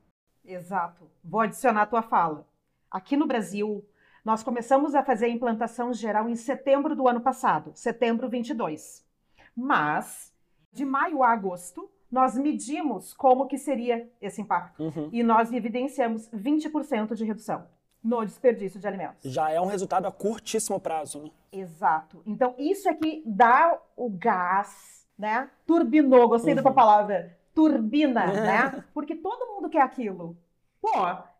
Exato. 0.42 1.10
Vou 1.22 1.42
adicionar 1.42 1.82
a 1.82 1.86
tua 1.86 2.00
fala. 2.00 2.46
Aqui 2.90 3.18
no 3.18 3.26
Brasil, 3.26 3.84
nós 4.24 4.42
começamos 4.42 4.94
a 4.94 5.04
fazer 5.04 5.26
a 5.26 5.28
implantação 5.28 5.92
geral 5.92 6.26
em 6.26 6.36
setembro 6.36 6.96
do 6.96 7.06
ano 7.06 7.20
passado, 7.20 7.72
setembro 7.74 8.30
22. 8.30 9.04
Mas, 9.54 10.32
de 10.72 10.86
maio 10.86 11.22
a 11.22 11.32
agosto, 11.32 11.90
nós 12.10 12.34
medimos 12.34 13.12
como 13.12 13.46
que 13.46 13.58
seria 13.58 14.10
esse 14.22 14.40
impacto. 14.40 14.82
Uhum. 14.82 15.10
E 15.12 15.22
nós 15.22 15.52
evidenciamos 15.52 16.30
20% 16.30 17.14
de 17.14 17.26
redução 17.26 17.66
no 18.02 18.24
desperdício 18.24 18.80
de 18.80 18.86
alimentos. 18.86 19.30
Já 19.30 19.50
é 19.50 19.60
um 19.60 19.66
resultado 19.66 20.06
a 20.06 20.12
curtíssimo 20.12 20.80
prazo, 20.80 21.22
né? 21.22 21.30
Exato. 21.52 22.22
Então, 22.26 22.54
isso 22.58 22.88
é 22.88 22.94
que 22.94 23.22
dá 23.26 23.78
o 23.96 24.10
gás, 24.10 25.06
né? 25.18 25.50
Turbinou, 25.66 26.28
gostei 26.28 26.52
uhum. 26.52 26.56
da 26.56 26.62
tua 26.62 26.72
palavra. 26.72 27.38
Turbina, 27.54 28.26
né? 28.32 28.84
Porque 28.94 29.14
todo 29.14 29.54
mundo 29.54 29.68
quer 29.68 29.82
aquilo. 29.82 30.36
Pô, 30.80 30.90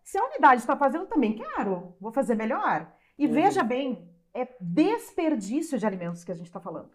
se 0.02 0.18
a 0.18 0.24
unidade 0.24 0.60
está 0.60 0.76
fazendo, 0.76 1.06
também 1.06 1.34
quero. 1.34 1.94
Vou 2.00 2.12
fazer 2.12 2.34
melhor. 2.34 2.92
E 3.18 3.26
uhum. 3.26 3.32
veja 3.32 3.62
bem, 3.62 4.10
é 4.34 4.46
desperdício 4.60 5.78
de 5.78 5.86
alimentos 5.86 6.24
que 6.24 6.32
a 6.32 6.34
gente 6.34 6.46
está 6.46 6.60
falando. 6.60 6.90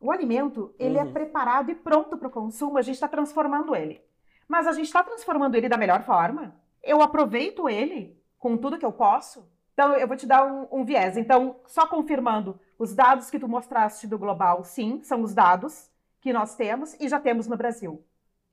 O 0.00 0.10
alimento, 0.10 0.74
ele 0.78 0.98
é 0.98 1.02
uhum. 1.02 1.10
é 1.10 1.12
preparado 1.12 1.70
e 1.70 1.74
pronto 1.74 2.16
para 2.16 2.28
o 2.28 2.30
consumo, 2.30 2.78
a 2.78 2.82
gente 2.82 2.94
está 2.94 3.06
transformando 3.06 3.76
ele. 3.76 4.00
Mas 4.48 4.66
a 4.66 4.72
gente 4.72 4.86
está 4.86 5.02
transformando 5.04 5.54
ele 5.54 5.68
da 5.68 5.76
melhor 5.76 6.02
forma? 6.02 6.56
Eu 6.82 7.00
aproveito 7.00 7.68
ele 7.68 8.20
com 8.42 8.56
tudo 8.56 8.76
que 8.76 8.84
eu 8.84 8.90
posso? 8.90 9.48
Então, 9.72 9.94
eu 9.94 10.08
vou 10.08 10.16
te 10.16 10.26
dar 10.26 10.44
um, 10.44 10.66
um 10.80 10.84
viés. 10.84 11.16
Então, 11.16 11.60
só 11.64 11.86
confirmando, 11.86 12.58
os 12.76 12.92
dados 12.92 13.30
que 13.30 13.38
tu 13.38 13.46
mostraste 13.46 14.04
do 14.04 14.18
global, 14.18 14.64
sim, 14.64 15.00
são 15.04 15.22
os 15.22 15.32
dados 15.32 15.88
que 16.20 16.32
nós 16.32 16.56
temos 16.56 16.96
e 16.98 17.08
já 17.08 17.20
temos 17.20 17.46
no 17.46 17.56
Brasil. 17.56 18.04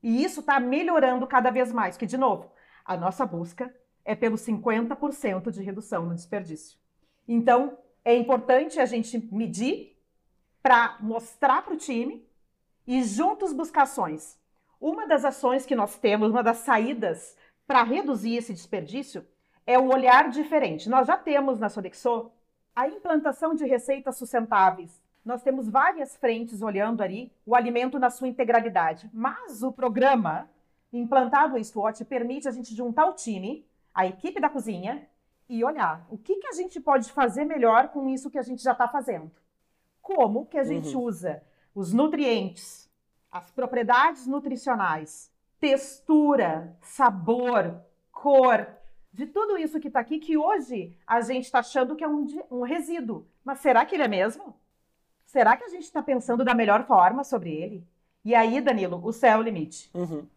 E 0.04 0.24
isso 0.24 0.42
está 0.42 0.60
melhorando 0.60 1.26
cada 1.26 1.50
vez 1.50 1.74
mais, 1.74 1.98
que, 1.98 2.06
de 2.06 2.18
novo, 2.18 2.52
a 2.86 2.96
nossa 2.96 3.26
busca 3.26 3.74
é 4.06 4.14
pelo 4.14 4.36
50% 4.36 5.50
de 5.50 5.64
redução 5.64 6.06
no 6.06 6.14
desperdício. 6.14 6.78
Então, 7.28 7.76
é 8.06 8.16
importante 8.16 8.80
a 8.80 8.86
gente 8.86 9.18
medir 9.34 9.98
para 10.62 10.98
mostrar 11.00 11.64
para 11.64 11.74
o 11.74 11.78
time 11.78 12.30
e 12.86 13.04
juntos 13.04 13.54
buscar 13.54 13.84
ações. 13.84 14.40
Uma 14.80 15.08
das 15.08 15.26
ações 15.26 15.66
que 15.66 15.76
nós 15.76 15.98
temos, 15.98 16.30
uma 16.30 16.44
das 16.44 16.58
saídas 16.58 17.36
para 17.66 17.82
reduzir 17.82 18.36
esse 18.36 18.54
desperdício 18.54 19.26
é 19.70 19.78
o 19.78 19.94
olhar 19.94 20.32
diferente. 20.32 20.90
Nós 20.90 21.06
já 21.06 21.16
temos 21.16 21.60
na 21.60 21.70
Sodexo 21.70 22.32
a 22.76 22.88
implantação 22.88 23.54
de 23.54 23.68
receitas 23.68 24.18
sustentáveis. 24.18 25.00
Nós 25.24 25.44
temos 25.44 25.70
várias 25.70 26.18
frentes 26.18 26.64
olhando 26.64 27.04
ali 27.04 27.32
o 27.46 27.56
alimento 27.56 28.00
na 28.00 28.10
sua 28.10 28.28
integralidade. 28.28 29.08
Mas 29.14 29.62
o 29.62 29.72
programa 29.72 30.50
implantado 30.92 31.56
o 31.56 31.64
SWOT 31.64 32.04
permite 32.06 32.48
a 32.48 32.52
gente 32.52 32.74
juntar 32.74 33.06
o 33.06 33.14
time 33.14 33.64
a 33.94 34.08
equipe 34.08 34.40
da 34.40 34.50
cozinha 34.50 35.08
e 35.48 35.64
olhar 35.64 36.04
o 36.10 36.18
que, 36.18 36.38
que 36.38 36.48
a 36.48 36.54
gente 36.54 36.80
pode 36.80 37.12
fazer 37.12 37.46
melhor 37.46 37.90
com 37.90 38.10
isso 38.10 38.32
que 38.32 38.40
a 38.40 38.44
gente 38.44 38.64
já 38.64 38.72
está 38.72 38.88
fazendo. 38.88 39.30
Como 40.02 40.48
que 40.48 40.58
a 40.58 40.64
gente 40.64 40.96
uhum. 40.96 41.04
usa 41.04 41.44
os 41.76 41.94
nutrientes, 41.94 42.90
as 43.32 43.52
propriedades 43.52 44.26
nutricionais, 44.26 45.32
textura, 45.60 46.76
sabor, 46.82 47.80
cor, 48.12 48.79
de 49.12 49.26
tudo 49.28 49.58
isso 49.58 49.80
que 49.80 49.88
está 49.88 50.00
aqui, 50.00 50.20
que 50.20 50.38
hoje 50.38 50.98
a 51.06 51.22
gente 51.22 51.46
está 51.46 51.60
achando 51.60 51.96
que 51.96 52.04
é 52.04 52.08
um, 52.08 52.26
um 52.50 52.62
resíduo. 52.62 53.28
Mas 53.44 53.60
será 53.60 53.86
que 53.86 53.96
ele 53.96 54.04
é 54.04 54.08
mesmo? 54.08 54.56
Será 55.26 55.56
que 55.58 55.64
a 55.64 55.70
gente 55.70 55.84
está 55.84 56.02
pensando 56.02 56.44
da 56.44 56.54
melhor 56.54 56.86
forma 56.86 57.24
sobre 57.24 57.52
ele? 57.52 57.88
E 58.24 58.36
aí, 58.36 58.62
Danilo, 58.62 59.02
o 59.04 59.12
céu 59.14 59.38
é 59.38 59.38
o 59.38 59.44
limite. 59.44 59.90
Uhum 59.94 60.28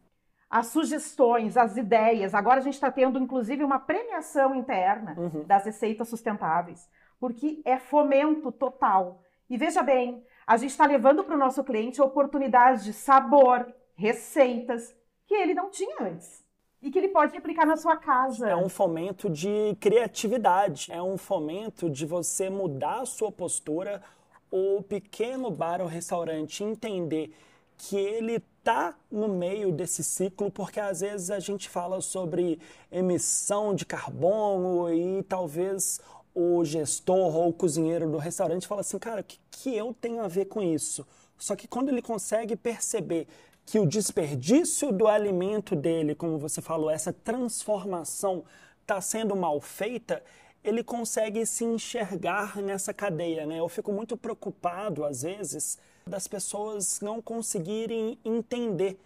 as 0.52 0.66
sugestões, 0.66 1.56
as 1.56 1.78
ideias. 1.78 2.34
Agora 2.34 2.60
a 2.60 2.62
gente 2.62 2.74
está 2.74 2.90
tendo, 2.90 3.18
inclusive, 3.18 3.64
uma 3.64 3.78
premiação 3.78 4.54
interna 4.54 5.14
uhum. 5.16 5.44
das 5.44 5.64
receitas 5.64 6.10
sustentáveis, 6.10 6.90
porque 7.18 7.62
é 7.64 7.78
fomento 7.78 8.52
total. 8.52 9.22
E 9.48 9.56
veja 9.56 9.82
bem, 9.82 10.22
a 10.46 10.58
gente 10.58 10.68
está 10.68 10.84
levando 10.84 11.24
para 11.24 11.34
o 11.34 11.38
nosso 11.38 11.64
cliente 11.64 12.02
oportunidades 12.02 12.84
de 12.84 12.92
sabor, 12.92 13.66
receitas, 13.94 14.94
que 15.26 15.34
ele 15.34 15.54
não 15.54 15.70
tinha 15.70 16.02
antes. 16.02 16.44
E 16.82 16.90
que 16.90 16.98
ele 16.98 17.08
pode 17.08 17.32
replicar 17.32 17.64
na 17.64 17.76
sua 17.76 17.96
casa. 17.96 18.48
É 18.48 18.56
um 18.56 18.68
fomento 18.68 19.30
de 19.30 19.76
criatividade, 19.78 20.90
é 20.90 21.00
um 21.00 21.16
fomento 21.16 21.88
de 21.88 22.04
você 22.04 22.50
mudar 22.50 23.02
a 23.02 23.06
sua 23.06 23.30
postura, 23.30 24.02
o 24.50 24.82
pequeno 24.82 25.48
bar 25.48 25.80
ou 25.80 25.86
restaurante 25.86 26.64
entender 26.64 27.32
que 27.78 27.96
ele 27.96 28.42
está 28.58 28.96
no 29.10 29.28
meio 29.28 29.72
desse 29.72 30.02
ciclo, 30.04 30.50
porque 30.50 30.80
às 30.80 31.00
vezes 31.00 31.30
a 31.30 31.38
gente 31.38 31.68
fala 31.68 32.00
sobre 32.00 32.58
emissão 32.90 33.74
de 33.74 33.86
carbono 33.86 34.92
e 34.92 35.22
talvez 35.22 36.00
o 36.34 36.64
gestor 36.64 37.36
ou 37.36 37.48
o 37.48 37.52
cozinheiro 37.52 38.10
do 38.10 38.18
restaurante 38.18 38.66
fala 38.66 38.80
assim, 38.80 38.98
cara, 38.98 39.20
o 39.20 39.24
que, 39.24 39.38
que 39.50 39.76
eu 39.76 39.94
tenho 40.00 40.22
a 40.22 40.28
ver 40.28 40.46
com 40.46 40.62
isso? 40.62 41.06
Só 41.36 41.56
que 41.56 41.66
quando 41.66 41.88
ele 41.88 42.00
consegue 42.00 42.54
perceber 42.56 43.26
que 43.64 43.78
o 43.78 43.86
desperdício 43.86 44.92
do 44.92 45.06
alimento 45.06 45.74
dele, 45.74 46.14
como 46.14 46.38
você 46.38 46.60
falou, 46.60 46.90
essa 46.90 47.12
transformação 47.12 48.44
está 48.80 49.00
sendo 49.00 49.34
mal 49.34 49.60
feita, 49.60 50.22
ele 50.62 50.84
consegue 50.84 51.44
se 51.46 51.64
enxergar 51.64 52.56
nessa 52.56 52.92
cadeia, 52.94 53.46
né? 53.46 53.58
Eu 53.58 53.68
fico 53.68 53.92
muito 53.92 54.16
preocupado 54.16 55.04
às 55.04 55.22
vezes 55.22 55.78
das 56.06 56.26
pessoas 56.26 57.00
não 57.00 57.20
conseguirem 57.22 58.18
entender, 58.24 58.98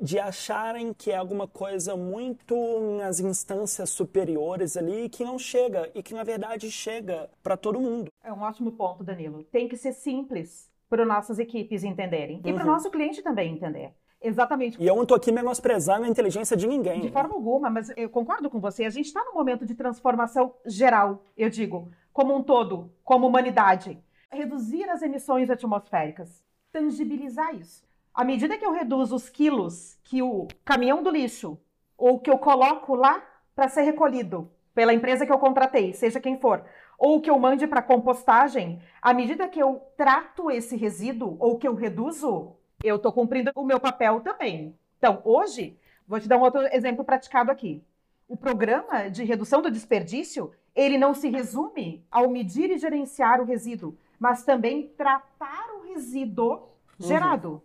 de 0.00 0.18
acharem 0.18 0.92
que 0.94 1.10
é 1.10 1.16
alguma 1.16 1.48
coisa 1.48 1.96
muito 1.96 2.54
nas 2.96 3.20
instâncias 3.20 3.90
superiores 3.90 4.76
ali 4.76 5.08
que 5.08 5.24
não 5.24 5.38
chega 5.38 5.90
e 5.94 6.02
que 6.02 6.14
na 6.14 6.22
verdade 6.22 6.70
chega 6.70 7.28
para 7.42 7.56
todo 7.56 7.80
mundo. 7.80 8.10
É 8.22 8.32
um 8.32 8.40
ótimo 8.40 8.72
ponto, 8.72 9.02
Danilo. 9.02 9.42
Tem 9.44 9.68
que 9.68 9.76
ser 9.76 9.92
simples 9.92 10.70
para 10.88 11.04
nossas 11.04 11.38
equipes 11.38 11.84
entenderem 11.84 12.40
e 12.44 12.50
uhum. 12.50 12.54
para 12.54 12.64
o 12.64 12.66
nosso 12.66 12.90
cliente 12.90 13.22
também 13.22 13.54
entender. 13.54 13.92
Exatamente. 14.20 14.82
E 14.82 14.86
eu 14.86 14.96
não 14.96 15.02
estou 15.02 15.16
aqui 15.16 15.30
menosprezando 15.30 16.04
a 16.04 16.08
inteligência 16.08 16.56
de 16.56 16.66
ninguém. 16.66 17.00
De 17.00 17.10
forma 17.10 17.34
alguma, 17.34 17.70
mas 17.70 17.92
eu 17.96 18.10
concordo 18.10 18.50
com 18.50 18.60
você. 18.60 18.84
A 18.84 18.90
gente 18.90 19.06
está 19.06 19.22
num 19.24 19.34
momento 19.34 19.64
de 19.64 19.74
transformação 19.74 20.54
geral, 20.66 21.22
eu 21.36 21.48
digo, 21.48 21.90
como 22.12 22.34
um 22.34 22.42
todo, 22.42 22.92
como 23.04 23.26
humanidade 23.26 23.98
reduzir 24.30 24.88
as 24.88 25.02
emissões 25.02 25.48
atmosféricas, 25.50 26.42
tangibilizar 26.70 27.54
isso. 27.54 27.82
À 28.14 28.24
medida 28.24 28.58
que 28.58 28.64
eu 28.64 28.72
reduzo 28.72 29.14
os 29.14 29.28
quilos 29.28 29.98
que 30.04 30.22
o 30.22 30.48
caminhão 30.64 31.02
do 31.02 31.10
lixo 31.10 31.58
ou 31.96 32.18
que 32.18 32.30
eu 32.30 32.38
coloco 32.38 32.94
lá 32.94 33.22
para 33.54 33.68
ser 33.68 33.82
recolhido 33.82 34.50
pela 34.74 34.94
empresa 34.94 35.26
que 35.26 35.32
eu 35.32 35.38
contratei, 35.38 35.92
seja 35.92 36.20
quem 36.20 36.38
for, 36.38 36.64
ou 36.98 37.20
que 37.20 37.30
eu 37.30 37.38
mande 37.38 37.66
para 37.66 37.82
compostagem, 37.82 38.80
à 39.00 39.12
medida 39.12 39.48
que 39.48 39.60
eu 39.60 39.82
trato 39.96 40.50
esse 40.50 40.76
resíduo 40.76 41.36
ou 41.40 41.58
que 41.58 41.66
eu 41.66 41.74
reduzo, 41.74 42.56
eu 42.82 42.96
estou 42.96 43.12
cumprindo 43.12 43.50
o 43.54 43.64
meu 43.64 43.80
papel 43.80 44.20
também. 44.20 44.74
Então, 44.98 45.20
hoje, 45.24 45.76
vou 46.06 46.20
te 46.20 46.28
dar 46.28 46.36
um 46.36 46.42
outro 46.42 46.60
exemplo 46.72 47.04
praticado 47.04 47.50
aqui. 47.50 47.82
O 48.28 48.36
programa 48.36 49.08
de 49.08 49.24
redução 49.24 49.60
do 49.60 49.70
desperdício, 49.70 50.52
ele 50.74 50.98
não 50.98 51.14
se 51.14 51.28
resume 51.28 52.04
ao 52.10 52.28
medir 52.28 52.70
e 52.70 52.78
gerenciar 52.78 53.40
o 53.40 53.44
resíduo, 53.44 53.96
mas 54.18 54.44
também 54.44 54.88
tratar 54.96 55.66
o 55.76 55.92
resíduo 55.92 56.52
uhum. 56.52 56.60
gerado. 57.00 57.50
Uhum. 57.50 57.60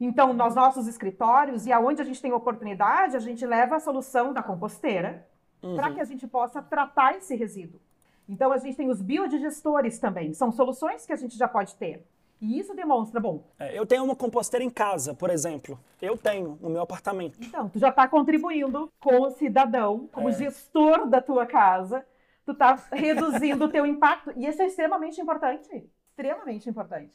Então, 0.00 0.32
nos 0.32 0.54
nossos 0.54 0.88
escritórios 0.88 1.66
e 1.66 1.72
aonde 1.72 2.00
a 2.00 2.04
gente 2.04 2.22
tem 2.22 2.32
oportunidade, 2.32 3.16
a 3.16 3.20
gente 3.20 3.44
leva 3.44 3.76
a 3.76 3.80
solução 3.80 4.32
da 4.32 4.42
composteira 4.42 5.26
uhum. 5.62 5.76
para 5.76 5.92
que 5.92 6.00
a 6.00 6.04
gente 6.04 6.26
possa 6.26 6.62
tratar 6.62 7.16
esse 7.16 7.36
resíduo. 7.36 7.80
Então, 8.28 8.52
a 8.52 8.58
gente 8.58 8.76
tem 8.76 8.88
os 8.88 9.02
biodigestores 9.02 9.98
também, 9.98 10.32
são 10.32 10.50
soluções 10.50 11.04
que 11.04 11.12
a 11.12 11.16
gente 11.16 11.36
já 11.36 11.46
pode 11.46 11.74
ter. 11.74 12.04
E 12.40 12.58
isso 12.58 12.74
demonstra, 12.74 13.20
bom. 13.20 13.44
É, 13.58 13.78
eu 13.78 13.84
tenho 13.84 14.02
uma 14.02 14.16
composteira 14.16 14.64
em 14.64 14.70
casa, 14.70 15.14
por 15.14 15.28
exemplo. 15.28 15.78
Eu 16.00 16.16
tenho 16.16 16.58
no 16.60 16.70
meu 16.70 16.80
apartamento. 16.80 17.38
Então, 17.40 17.68
tu 17.68 17.78
já 17.78 17.90
está 17.90 18.08
contribuindo 18.08 18.90
com 18.98 19.20
o 19.20 19.30
cidadão, 19.30 20.08
como 20.10 20.30
é. 20.30 20.32
gestor 20.32 21.06
da 21.06 21.20
tua 21.20 21.44
casa. 21.44 22.04
Tu 22.46 22.52
está 22.52 22.74
reduzindo 22.90 23.66
o 23.66 23.68
teu 23.68 23.84
impacto. 23.84 24.32
E 24.36 24.46
isso 24.46 24.62
é 24.62 24.66
extremamente 24.66 25.20
importante. 25.20 25.90
Extremamente 26.08 26.68
importante. 26.68 27.12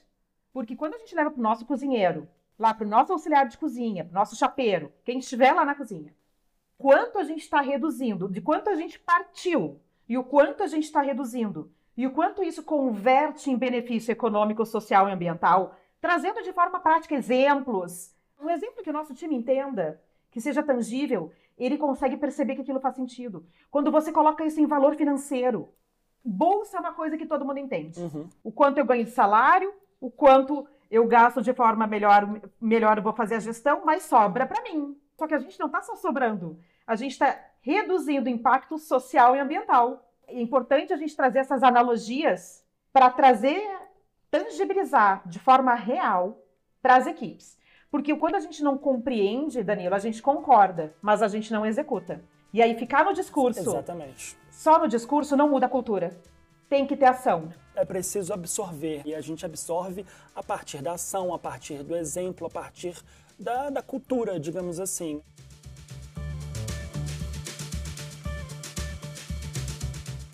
Porque 0.53 0.75
quando 0.75 0.93
a 0.93 0.99
gente 0.99 1.15
leva 1.15 1.31
para 1.31 1.39
o 1.39 1.43
nosso 1.43 1.65
cozinheiro, 1.65 2.29
lá 2.57 2.73
para 2.73 2.85
o 2.85 2.89
nosso 2.89 3.11
auxiliar 3.11 3.47
de 3.47 3.57
cozinha, 3.57 4.05
para 4.05 4.11
o 4.11 4.15
nosso 4.15 4.35
chapeiro, 4.35 4.93
quem 5.03 5.17
estiver 5.17 5.53
lá 5.53 5.65
na 5.65 5.75
cozinha, 5.75 6.13
quanto 6.77 7.17
a 7.17 7.23
gente 7.23 7.41
está 7.41 7.61
reduzindo, 7.61 8.29
de 8.29 8.41
quanto 8.41 8.69
a 8.69 8.75
gente 8.75 8.99
partiu 8.99 9.81
e 10.07 10.17
o 10.17 10.23
quanto 10.23 10.61
a 10.61 10.67
gente 10.67 10.83
está 10.83 11.01
reduzindo 11.01 11.71
e 11.97 12.05
o 12.05 12.11
quanto 12.11 12.43
isso 12.43 12.63
converte 12.63 13.49
em 13.49 13.57
benefício 13.57 14.11
econômico, 14.11 14.65
social 14.65 15.07
e 15.07 15.11
ambiental, 15.11 15.75
trazendo 16.01 16.41
de 16.41 16.51
forma 16.51 16.79
prática 16.79 17.15
exemplos. 17.15 18.13
Um 18.39 18.49
exemplo 18.49 18.83
que 18.83 18.89
o 18.89 18.93
nosso 18.93 19.13
time 19.13 19.35
entenda, 19.35 20.01
que 20.29 20.41
seja 20.41 20.61
tangível, 20.61 21.31
ele 21.57 21.77
consegue 21.77 22.17
perceber 22.17 22.55
que 22.55 22.61
aquilo 22.61 22.81
faz 22.81 22.95
sentido. 22.95 23.45
Quando 23.71 23.91
você 23.91 24.11
coloca 24.11 24.45
isso 24.45 24.59
em 24.59 24.65
valor 24.65 24.95
financeiro, 24.95 25.69
bolsa 26.23 26.77
é 26.77 26.79
uma 26.81 26.93
coisa 26.93 27.17
que 27.17 27.25
todo 27.25 27.45
mundo 27.45 27.59
entende. 27.59 27.99
Uhum. 27.99 28.27
O 28.43 28.51
quanto 28.51 28.77
eu 28.77 28.85
ganho 28.85 29.05
de 29.05 29.11
salário, 29.11 29.73
o 30.01 30.11
quanto 30.11 30.67
eu 30.91 31.07
gasto 31.07 31.41
de 31.41 31.53
forma 31.53 31.87
melhor, 31.87 32.41
melhor 32.59 32.97
eu 32.97 33.03
vou 33.03 33.13
fazer 33.13 33.35
a 33.35 33.39
gestão, 33.39 33.83
mas 33.85 34.03
sobra 34.03 34.45
para 34.45 34.61
mim. 34.63 34.99
Só 35.17 35.27
que 35.27 35.33
a 35.33 35.39
gente 35.39 35.57
não 35.57 35.67
está 35.67 35.81
só 35.81 35.95
sobrando, 35.95 36.59
a 36.85 36.95
gente 36.95 37.13
está 37.13 37.39
reduzindo 37.61 38.27
o 38.27 38.31
impacto 38.31 38.77
social 38.77 39.35
e 39.35 39.39
ambiental 39.39 40.04
é 40.27 40.41
importante 40.41 40.93
a 40.93 40.97
gente 40.97 41.15
trazer 41.15 41.39
essas 41.39 41.63
analogias 41.63 42.63
para 42.91 43.09
trazer, 43.09 43.61
tangibilizar 44.31 45.21
de 45.27 45.39
forma 45.39 45.73
real 45.73 46.39
para 46.81 46.95
as 46.95 47.07
equipes. 47.07 47.57
Porque 47.89 48.15
quando 48.15 48.35
a 48.35 48.39
gente 48.39 48.61
não 48.63 48.77
compreende, 48.77 49.63
Danilo, 49.63 49.95
a 49.95 49.99
gente 49.99 50.21
concorda, 50.21 50.93
mas 51.01 51.21
a 51.21 51.27
gente 51.27 51.51
não 51.51 51.65
executa. 51.65 52.21
E 52.53 52.61
aí 52.61 52.77
ficar 52.77 53.05
no 53.05 53.13
discurso. 53.13 53.59
Exatamente. 53.59 54.37
Só 54.51 54.79
no 54.79 54.87
discurso 54.87 55.35
não 55.35 55.49
muda 55.49 55.65
a 55.65 55.69
cultura. 55.69 56.17
Tem 56.69 56.85
que 56.85 56.95
ter 56.95 57.05
ação. 57.05 57.51
É 57.75 57.85
preciso 57.85 58.33
absorver. 58.33 59.01
E 59.05 59.13
a 59.13 59.21
gente 59.21 59.45
absorve 59.45 60.05
a 60.35 60.41
partir 60.41 60.81
da 60.81 60.93
ação, 60.93 61.33
a 61.33 61.39
partir 61.39 61.83
do 61.83 61.95
exemplo, 61.95 62.47
a 62.47 62.49
partir 62.49 62.97
da, 63.37 63.69
da 63.69 63.81
cultura, 63.81 64.39
digamos 64.39 64.79
assim. 64.79 65.21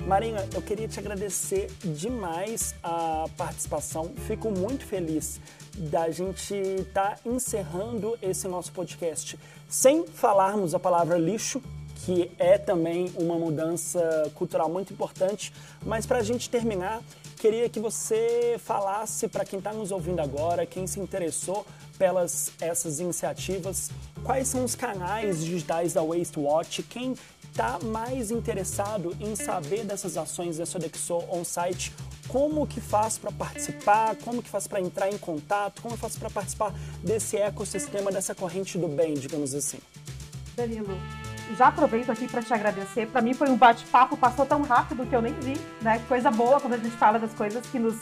Marinha, 0.08 0.48
eu 0.54 0.62
queria 0.62 0.88
te 0.88 1.00
agradecer 1.00 1.68
demais 1.84 2.76
a 2.84 3.26
participação. 3.38 4.12
Fico 4.28 4.52
muito 4.52 4.86
feliz 4.86 5.40
da 5.78 6.10
gente 6.10 6.54
estar 6.54 7.16
tá 7.16 7.20
encerrando 7.26 8.18
esse 8.22 8.48
nosso 8.48 8.72
podcast 8.72 9.40
sem 9.70 10.06
falarmos 10.08 10.74
a 10.74 10.80
palavra 10.80 11.18
lixo, 11.18 11.62
que 12.04 12.32
é 12.40 12.58
também 12.58 13.12
uma 13.16 13.36
mudança 13.36 14.30
cultural 14.34 14.70
muito 14.70 14.92
importante. 14.92 15.54
Mas 15.86 16.06
para 16.06 16.18
a 16.18 16.24
gente 16.24 16.50
terminar, 16.50 17.02
queria 17.38 17.70
que 17.70 17.80
você 17.80 18.58
falasse 18.60 19.28
para 19.28 19.46
quem 19.46 19.60
está 19.60 19.72
nos 19.72 19.92
ouvindo 19.92 20.20
agora, 20.20 20.66
quem 20.66 20.88
se 20.88 21.00
interessou 21.00 21.66
pelas 21.98 22.52
essas 22.60 23.00
iniciativas, 23.00 23.92
quais 24.24 24.48
são 24.48 24.64
os 24.64 24.74
canais 24.74 25.46
digitais 25.46 25.94
da 25.94 26.02
Waste 26.02 26.40
Watch, 26.40 26.84
quem 26.84 27.16
está 27.52 27.78
mais 27.84 28.32
interessado 28.32 29.16
em 29.20 29.36
saber 29.36 29.84
dessas 29.84 30.18
ações 30.18 30.58
da 30.58 30.66
Sodexo 30.66 31.22
on-site, 31.30 31.94
como 32.30 32.66
que 32.66 32.80
faz 32.80 33.18
para 33.18 33.32
participar, 33.32 34.16
como 34.24 34.42
que 34.42 34.50
faz 34.50 34.68
para 34.68 34.80
entrar 34.80 35.10
em 35.10 35.18
contato, 35.18 35.82
como 35.82 35.98
faz 35.98 36.18
para 36.18 36.30
participar 36.30 36.74
desse 37.04 37.36
ecossistema, 37.36 38.10
dessa 38.10 38.34
corrente 38.34 38.78
do 38.78 38.88
bem, 38.88 39.16
digamos 39.16 39.54
assim. 39.54 39.80
Danilo, 40.56 40.98
já 41.58 41.68
aproveito 41.68 42.10
aqui 42.10 42.26
para 42.26 42.42
te 42.42 42.54
agradecer. 42.54 43.08
Para 43.08 43.22
mim 43.22 43.34
foi 43.34 43.50
um 43.50 43.58
bate-papo, 43.58 44.16
passou 44.16 44.46
tão 44.46 44.62
rápido 44.62 45.06
que 45.06 45.14
eu 45.14 45.22
nem 45.22 45.34
vi, 45.34 45.60
né? 45.82 46.02
Coisa 46.08 46.32
boa 46.32 46.60
quando 46.62 46.76
a 46.76 46.78
gente 46.78 46.96
fala 46.96 47.20
das 47.20 47.34
coisas 47.34 47.66
que 47.68 47.78
nos 47.78 47.96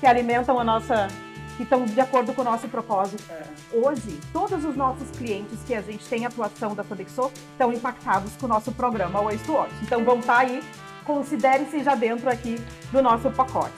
que 0.00 0.06
alimentam 0.06 0.58
a 0.58 0.64
nossa 0.64 1.08
que 1.58 1.64
estão 1.64 1.84
de 1.84 2.00
acordo 2.00 2.32
com 2.32 2.40
o 2.40 2.44
nosso 2.44 2.68
propósito. 2.68 3.22
É. 3.28 3.42
Hoje, 3.72 4.20
todos 4.32 4.64
os 4.64 4.76
nossos 4.76 5.10
clientes 5.10 5.58
que 5.66 5.74
a 5.74 5.82
gente 5.82 6.06
tem 6.06 6.24
atuação 6.24 6.72
da 6.72 6.84
Sodexo 6.84 7.32
estão 7.50 7.72
impactados 7.72 8.32
com 8.36 8.46
o 8.46 8.48
nosso 8.48 8.70
programa 8.70 9.20
Waste 9.20 9.50
Watch. 9.50 9.74
Então 9.82 10.04
vão 10.04 10.20
estar 10.20 10.36
tá 10.36 10.40
aí, 10.42 10.62
considere-se 11.04 11.82
já 11.82 11.96
dentro 11.96 12.30
aqui 12.30 12.60
do 12.92 13.02
nosso 13.02 13.28
pacote. 13.32 13.74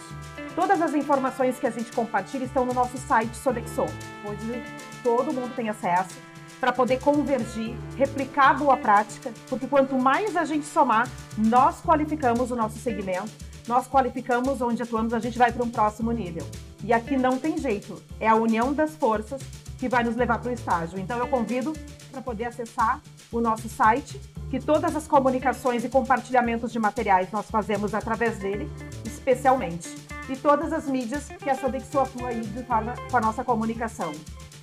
Todas 0.55 0.83
as 0.83 0.93
informações 0.93 1.59
que 1.59 1.67
a 1.67 1.71
gente 1.71 1.91
compartilha 1.91 2.45
estão 2.45 2.67
no 2.67 2.75
nosso 2.75 2.99
site 2.99 3.35
Sodexo, 3.35 3.87
onde 4.27 4.63
todo 5.03 5.33
mundo 5.33 5.55
tem 5.57 5.71
acesso 5.71 6.19
para 6.61 6.73
poder 6.73 7.01
convergir, 7.01 7.75
replicar 7.97 8.51
a 8.51 8.55
boa 8.55 8.77
prática, 8.77 9.33
porque 9.49 9.67
quanto 9.67 9.99
mais 9.99 10.37
a 10.37 10.45
gente 10.45 10.67
somar, 10.67 11.09
nós 11.39 11.81
qualificamos 11.81 12.51
o 12.51 12.57
nosso 12.57 12.79
segmento, 12.79 13.31
nós 13.67 13.89
qualificamos 13.89 14.61
onde 14.61 14.83
atuamos, 14.83 15.15
a 15.15 15.19
gente 15.19 15.39
vai 15.39 15.51
para 15.51 15.65
um 15.65 15.71
próximo 15.71 16.13
nível. 16.13 16.45
E 16.83 16.93
aqui 16.93 17.17
não 17.17 17.39
tem 17.39 17.59
jeito, 17.59 18.03
é 18.19 18.29
a 18.29 18.35
união 18.35 18.73
das 18.73 18.97
forças 18.97 19.43
que 19.79 19.89
vai 19.89 20.05
nos 20.05 20.17
levar 20.17 20.39
para 20.39 20.51
o 20.51 20.53
estágio. 20.53 20.99
Então 20.99 21.19
eu 21.19 21.27
convido 21.27 21.73
para 22.11 22.21
poder 22.21 22.45
acessar 22.45 23.01
o 23.33 23.41
nosso 23.41 23.69
site, 23.69 24.21
que 24.51 24.59
todas 24.59 24.97
as 24.97 25.07
comunicações 25.07 25.85
e 25.85 25.89
compartilhamentos 25.89 26.73
de 26.73 26.79
materiais 26.79 27.31
nós 27.33 27.47
fazemos 27.47 27.95
através 27.95 28.39
dele, 28.39 28.71
especialmente. 29.05 29.95
E 30.29 30.37
todas 30.37 30.73
as 30.73 30.87
mídias 30.87 31.29
que 31.29 31.49
a 31.49 31.55
Sodexo 31.55 31.99
atua 31.99 32.29
aí 32.29 32.41
de 32.41 32.63
forma 32.65 32.95
com 33.11 33.17
a 33.17 33.21
nossa 33.21 33.45
comunicação. 33.45 34.13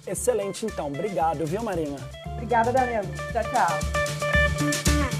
Excelente, 0.06 0.65
então. 0.65 0.88
Obrigado, 0.88 1.45
viu, 1.45 1.62
Marina? 1.62 1.97
Obrigada, 2.34 2.71
Danilo. 2.71 3.08
Tchau, 3.32 3.43
tchau. 3.51 5.16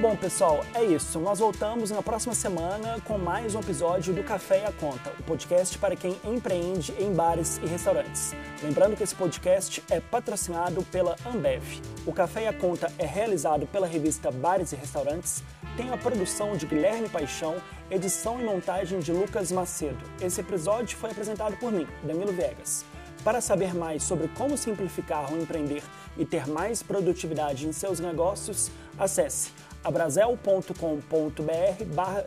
Bom, 0.00 0.16
pessoal, 0.16 0.64
é 0.72 0.82
isso. 0.82 1.20
Nós 1.20 1.40
voltamos 1.40 1.90
na 1.90 2.02
próxima 2.02 2.34
semana 2.34 2.98
com 3.04 3.18
mais 3.18 3.54
um 3.54 3.60
episódio 3.60 4.14
do 4.14 4.24
Café 4.24 4.62
e 4.62 4.64
a 4.64 4.72
Conta, 4.72 5.12
o 5.18 5.22
podcast 5.24 5.76
para 5.76 5.94
quem 5.94 6.16
empreende 6.24 6.94
em 6.98 7.12
bares 7.12 7.60
e 7.62 7.66
restaurantes. 7.66 8.34
Lembrando 8.62 8.96
que 8.96 9.02
esse 9.02 9.14
podcast 9.14 9.84
é 9.90 10.00
patrocinado 10.00 10.82
pela 10.84 11.16
Ambev. 11.26 11.82
O 12.06 12.14
Café 12.14 12.44
e 12.44 12.46
a 12.46 12.52
Conta 12.54 12.90
é 12.98 13.04
realizado 13.04 13.66
pela 13.66 13.86
revista 13.86 14.30
Bares 14.30 14.72
e 14.72 14.76
Restaurantes, 14.76 15.44
tem 15.76 15.90
a 15.90 15.98
produção 15.98 16.56
de 16.56 16.64
Guilherme 16.64 17.10
Paixão, 17.10 17.56
edição 17.90 18.40
e 18.40 18.44
montagem 18.44 19.00
de 19.00 19.12
Lucas 19.12 19.52
Macedo. 19.52 20.02
Esse 20.18 20.40
episódio 20.40 20.96
foi 20.96 21.10
apresentado 21.10 21.58
por 21.58 21.70
mim, 21.70 21.86
Danilo 22.02 22.32
Viegas. 22.32 22.86
Para 23.22 23.42
saber 23.42 23.74
mais 23.74 24.02
sobre 24.02 24.28
como 24.28 24.56
simplificar 24.56 25.30
o 25.30 25.38
empreender 25.38 25.82
e 26.16 26.24
ter 26.24 26.48
mais 26.48 26.82
produtividade 26.82 27.66
em 27.66 27.72
seus 27.72 28.00
negócios, 28.00 28.70
acesse 28.98 29.50
abrazel.com.br 29.84 30.74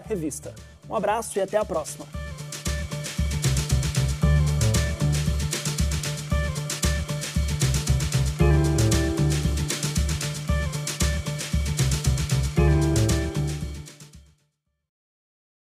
revista. 0.05 0.53
Um 0.89 0.95
abraço 0.95 1.37
e 1.37 1.41
até 1.41 1.57
a 1.57 1.65
próxima! 1.65 2.05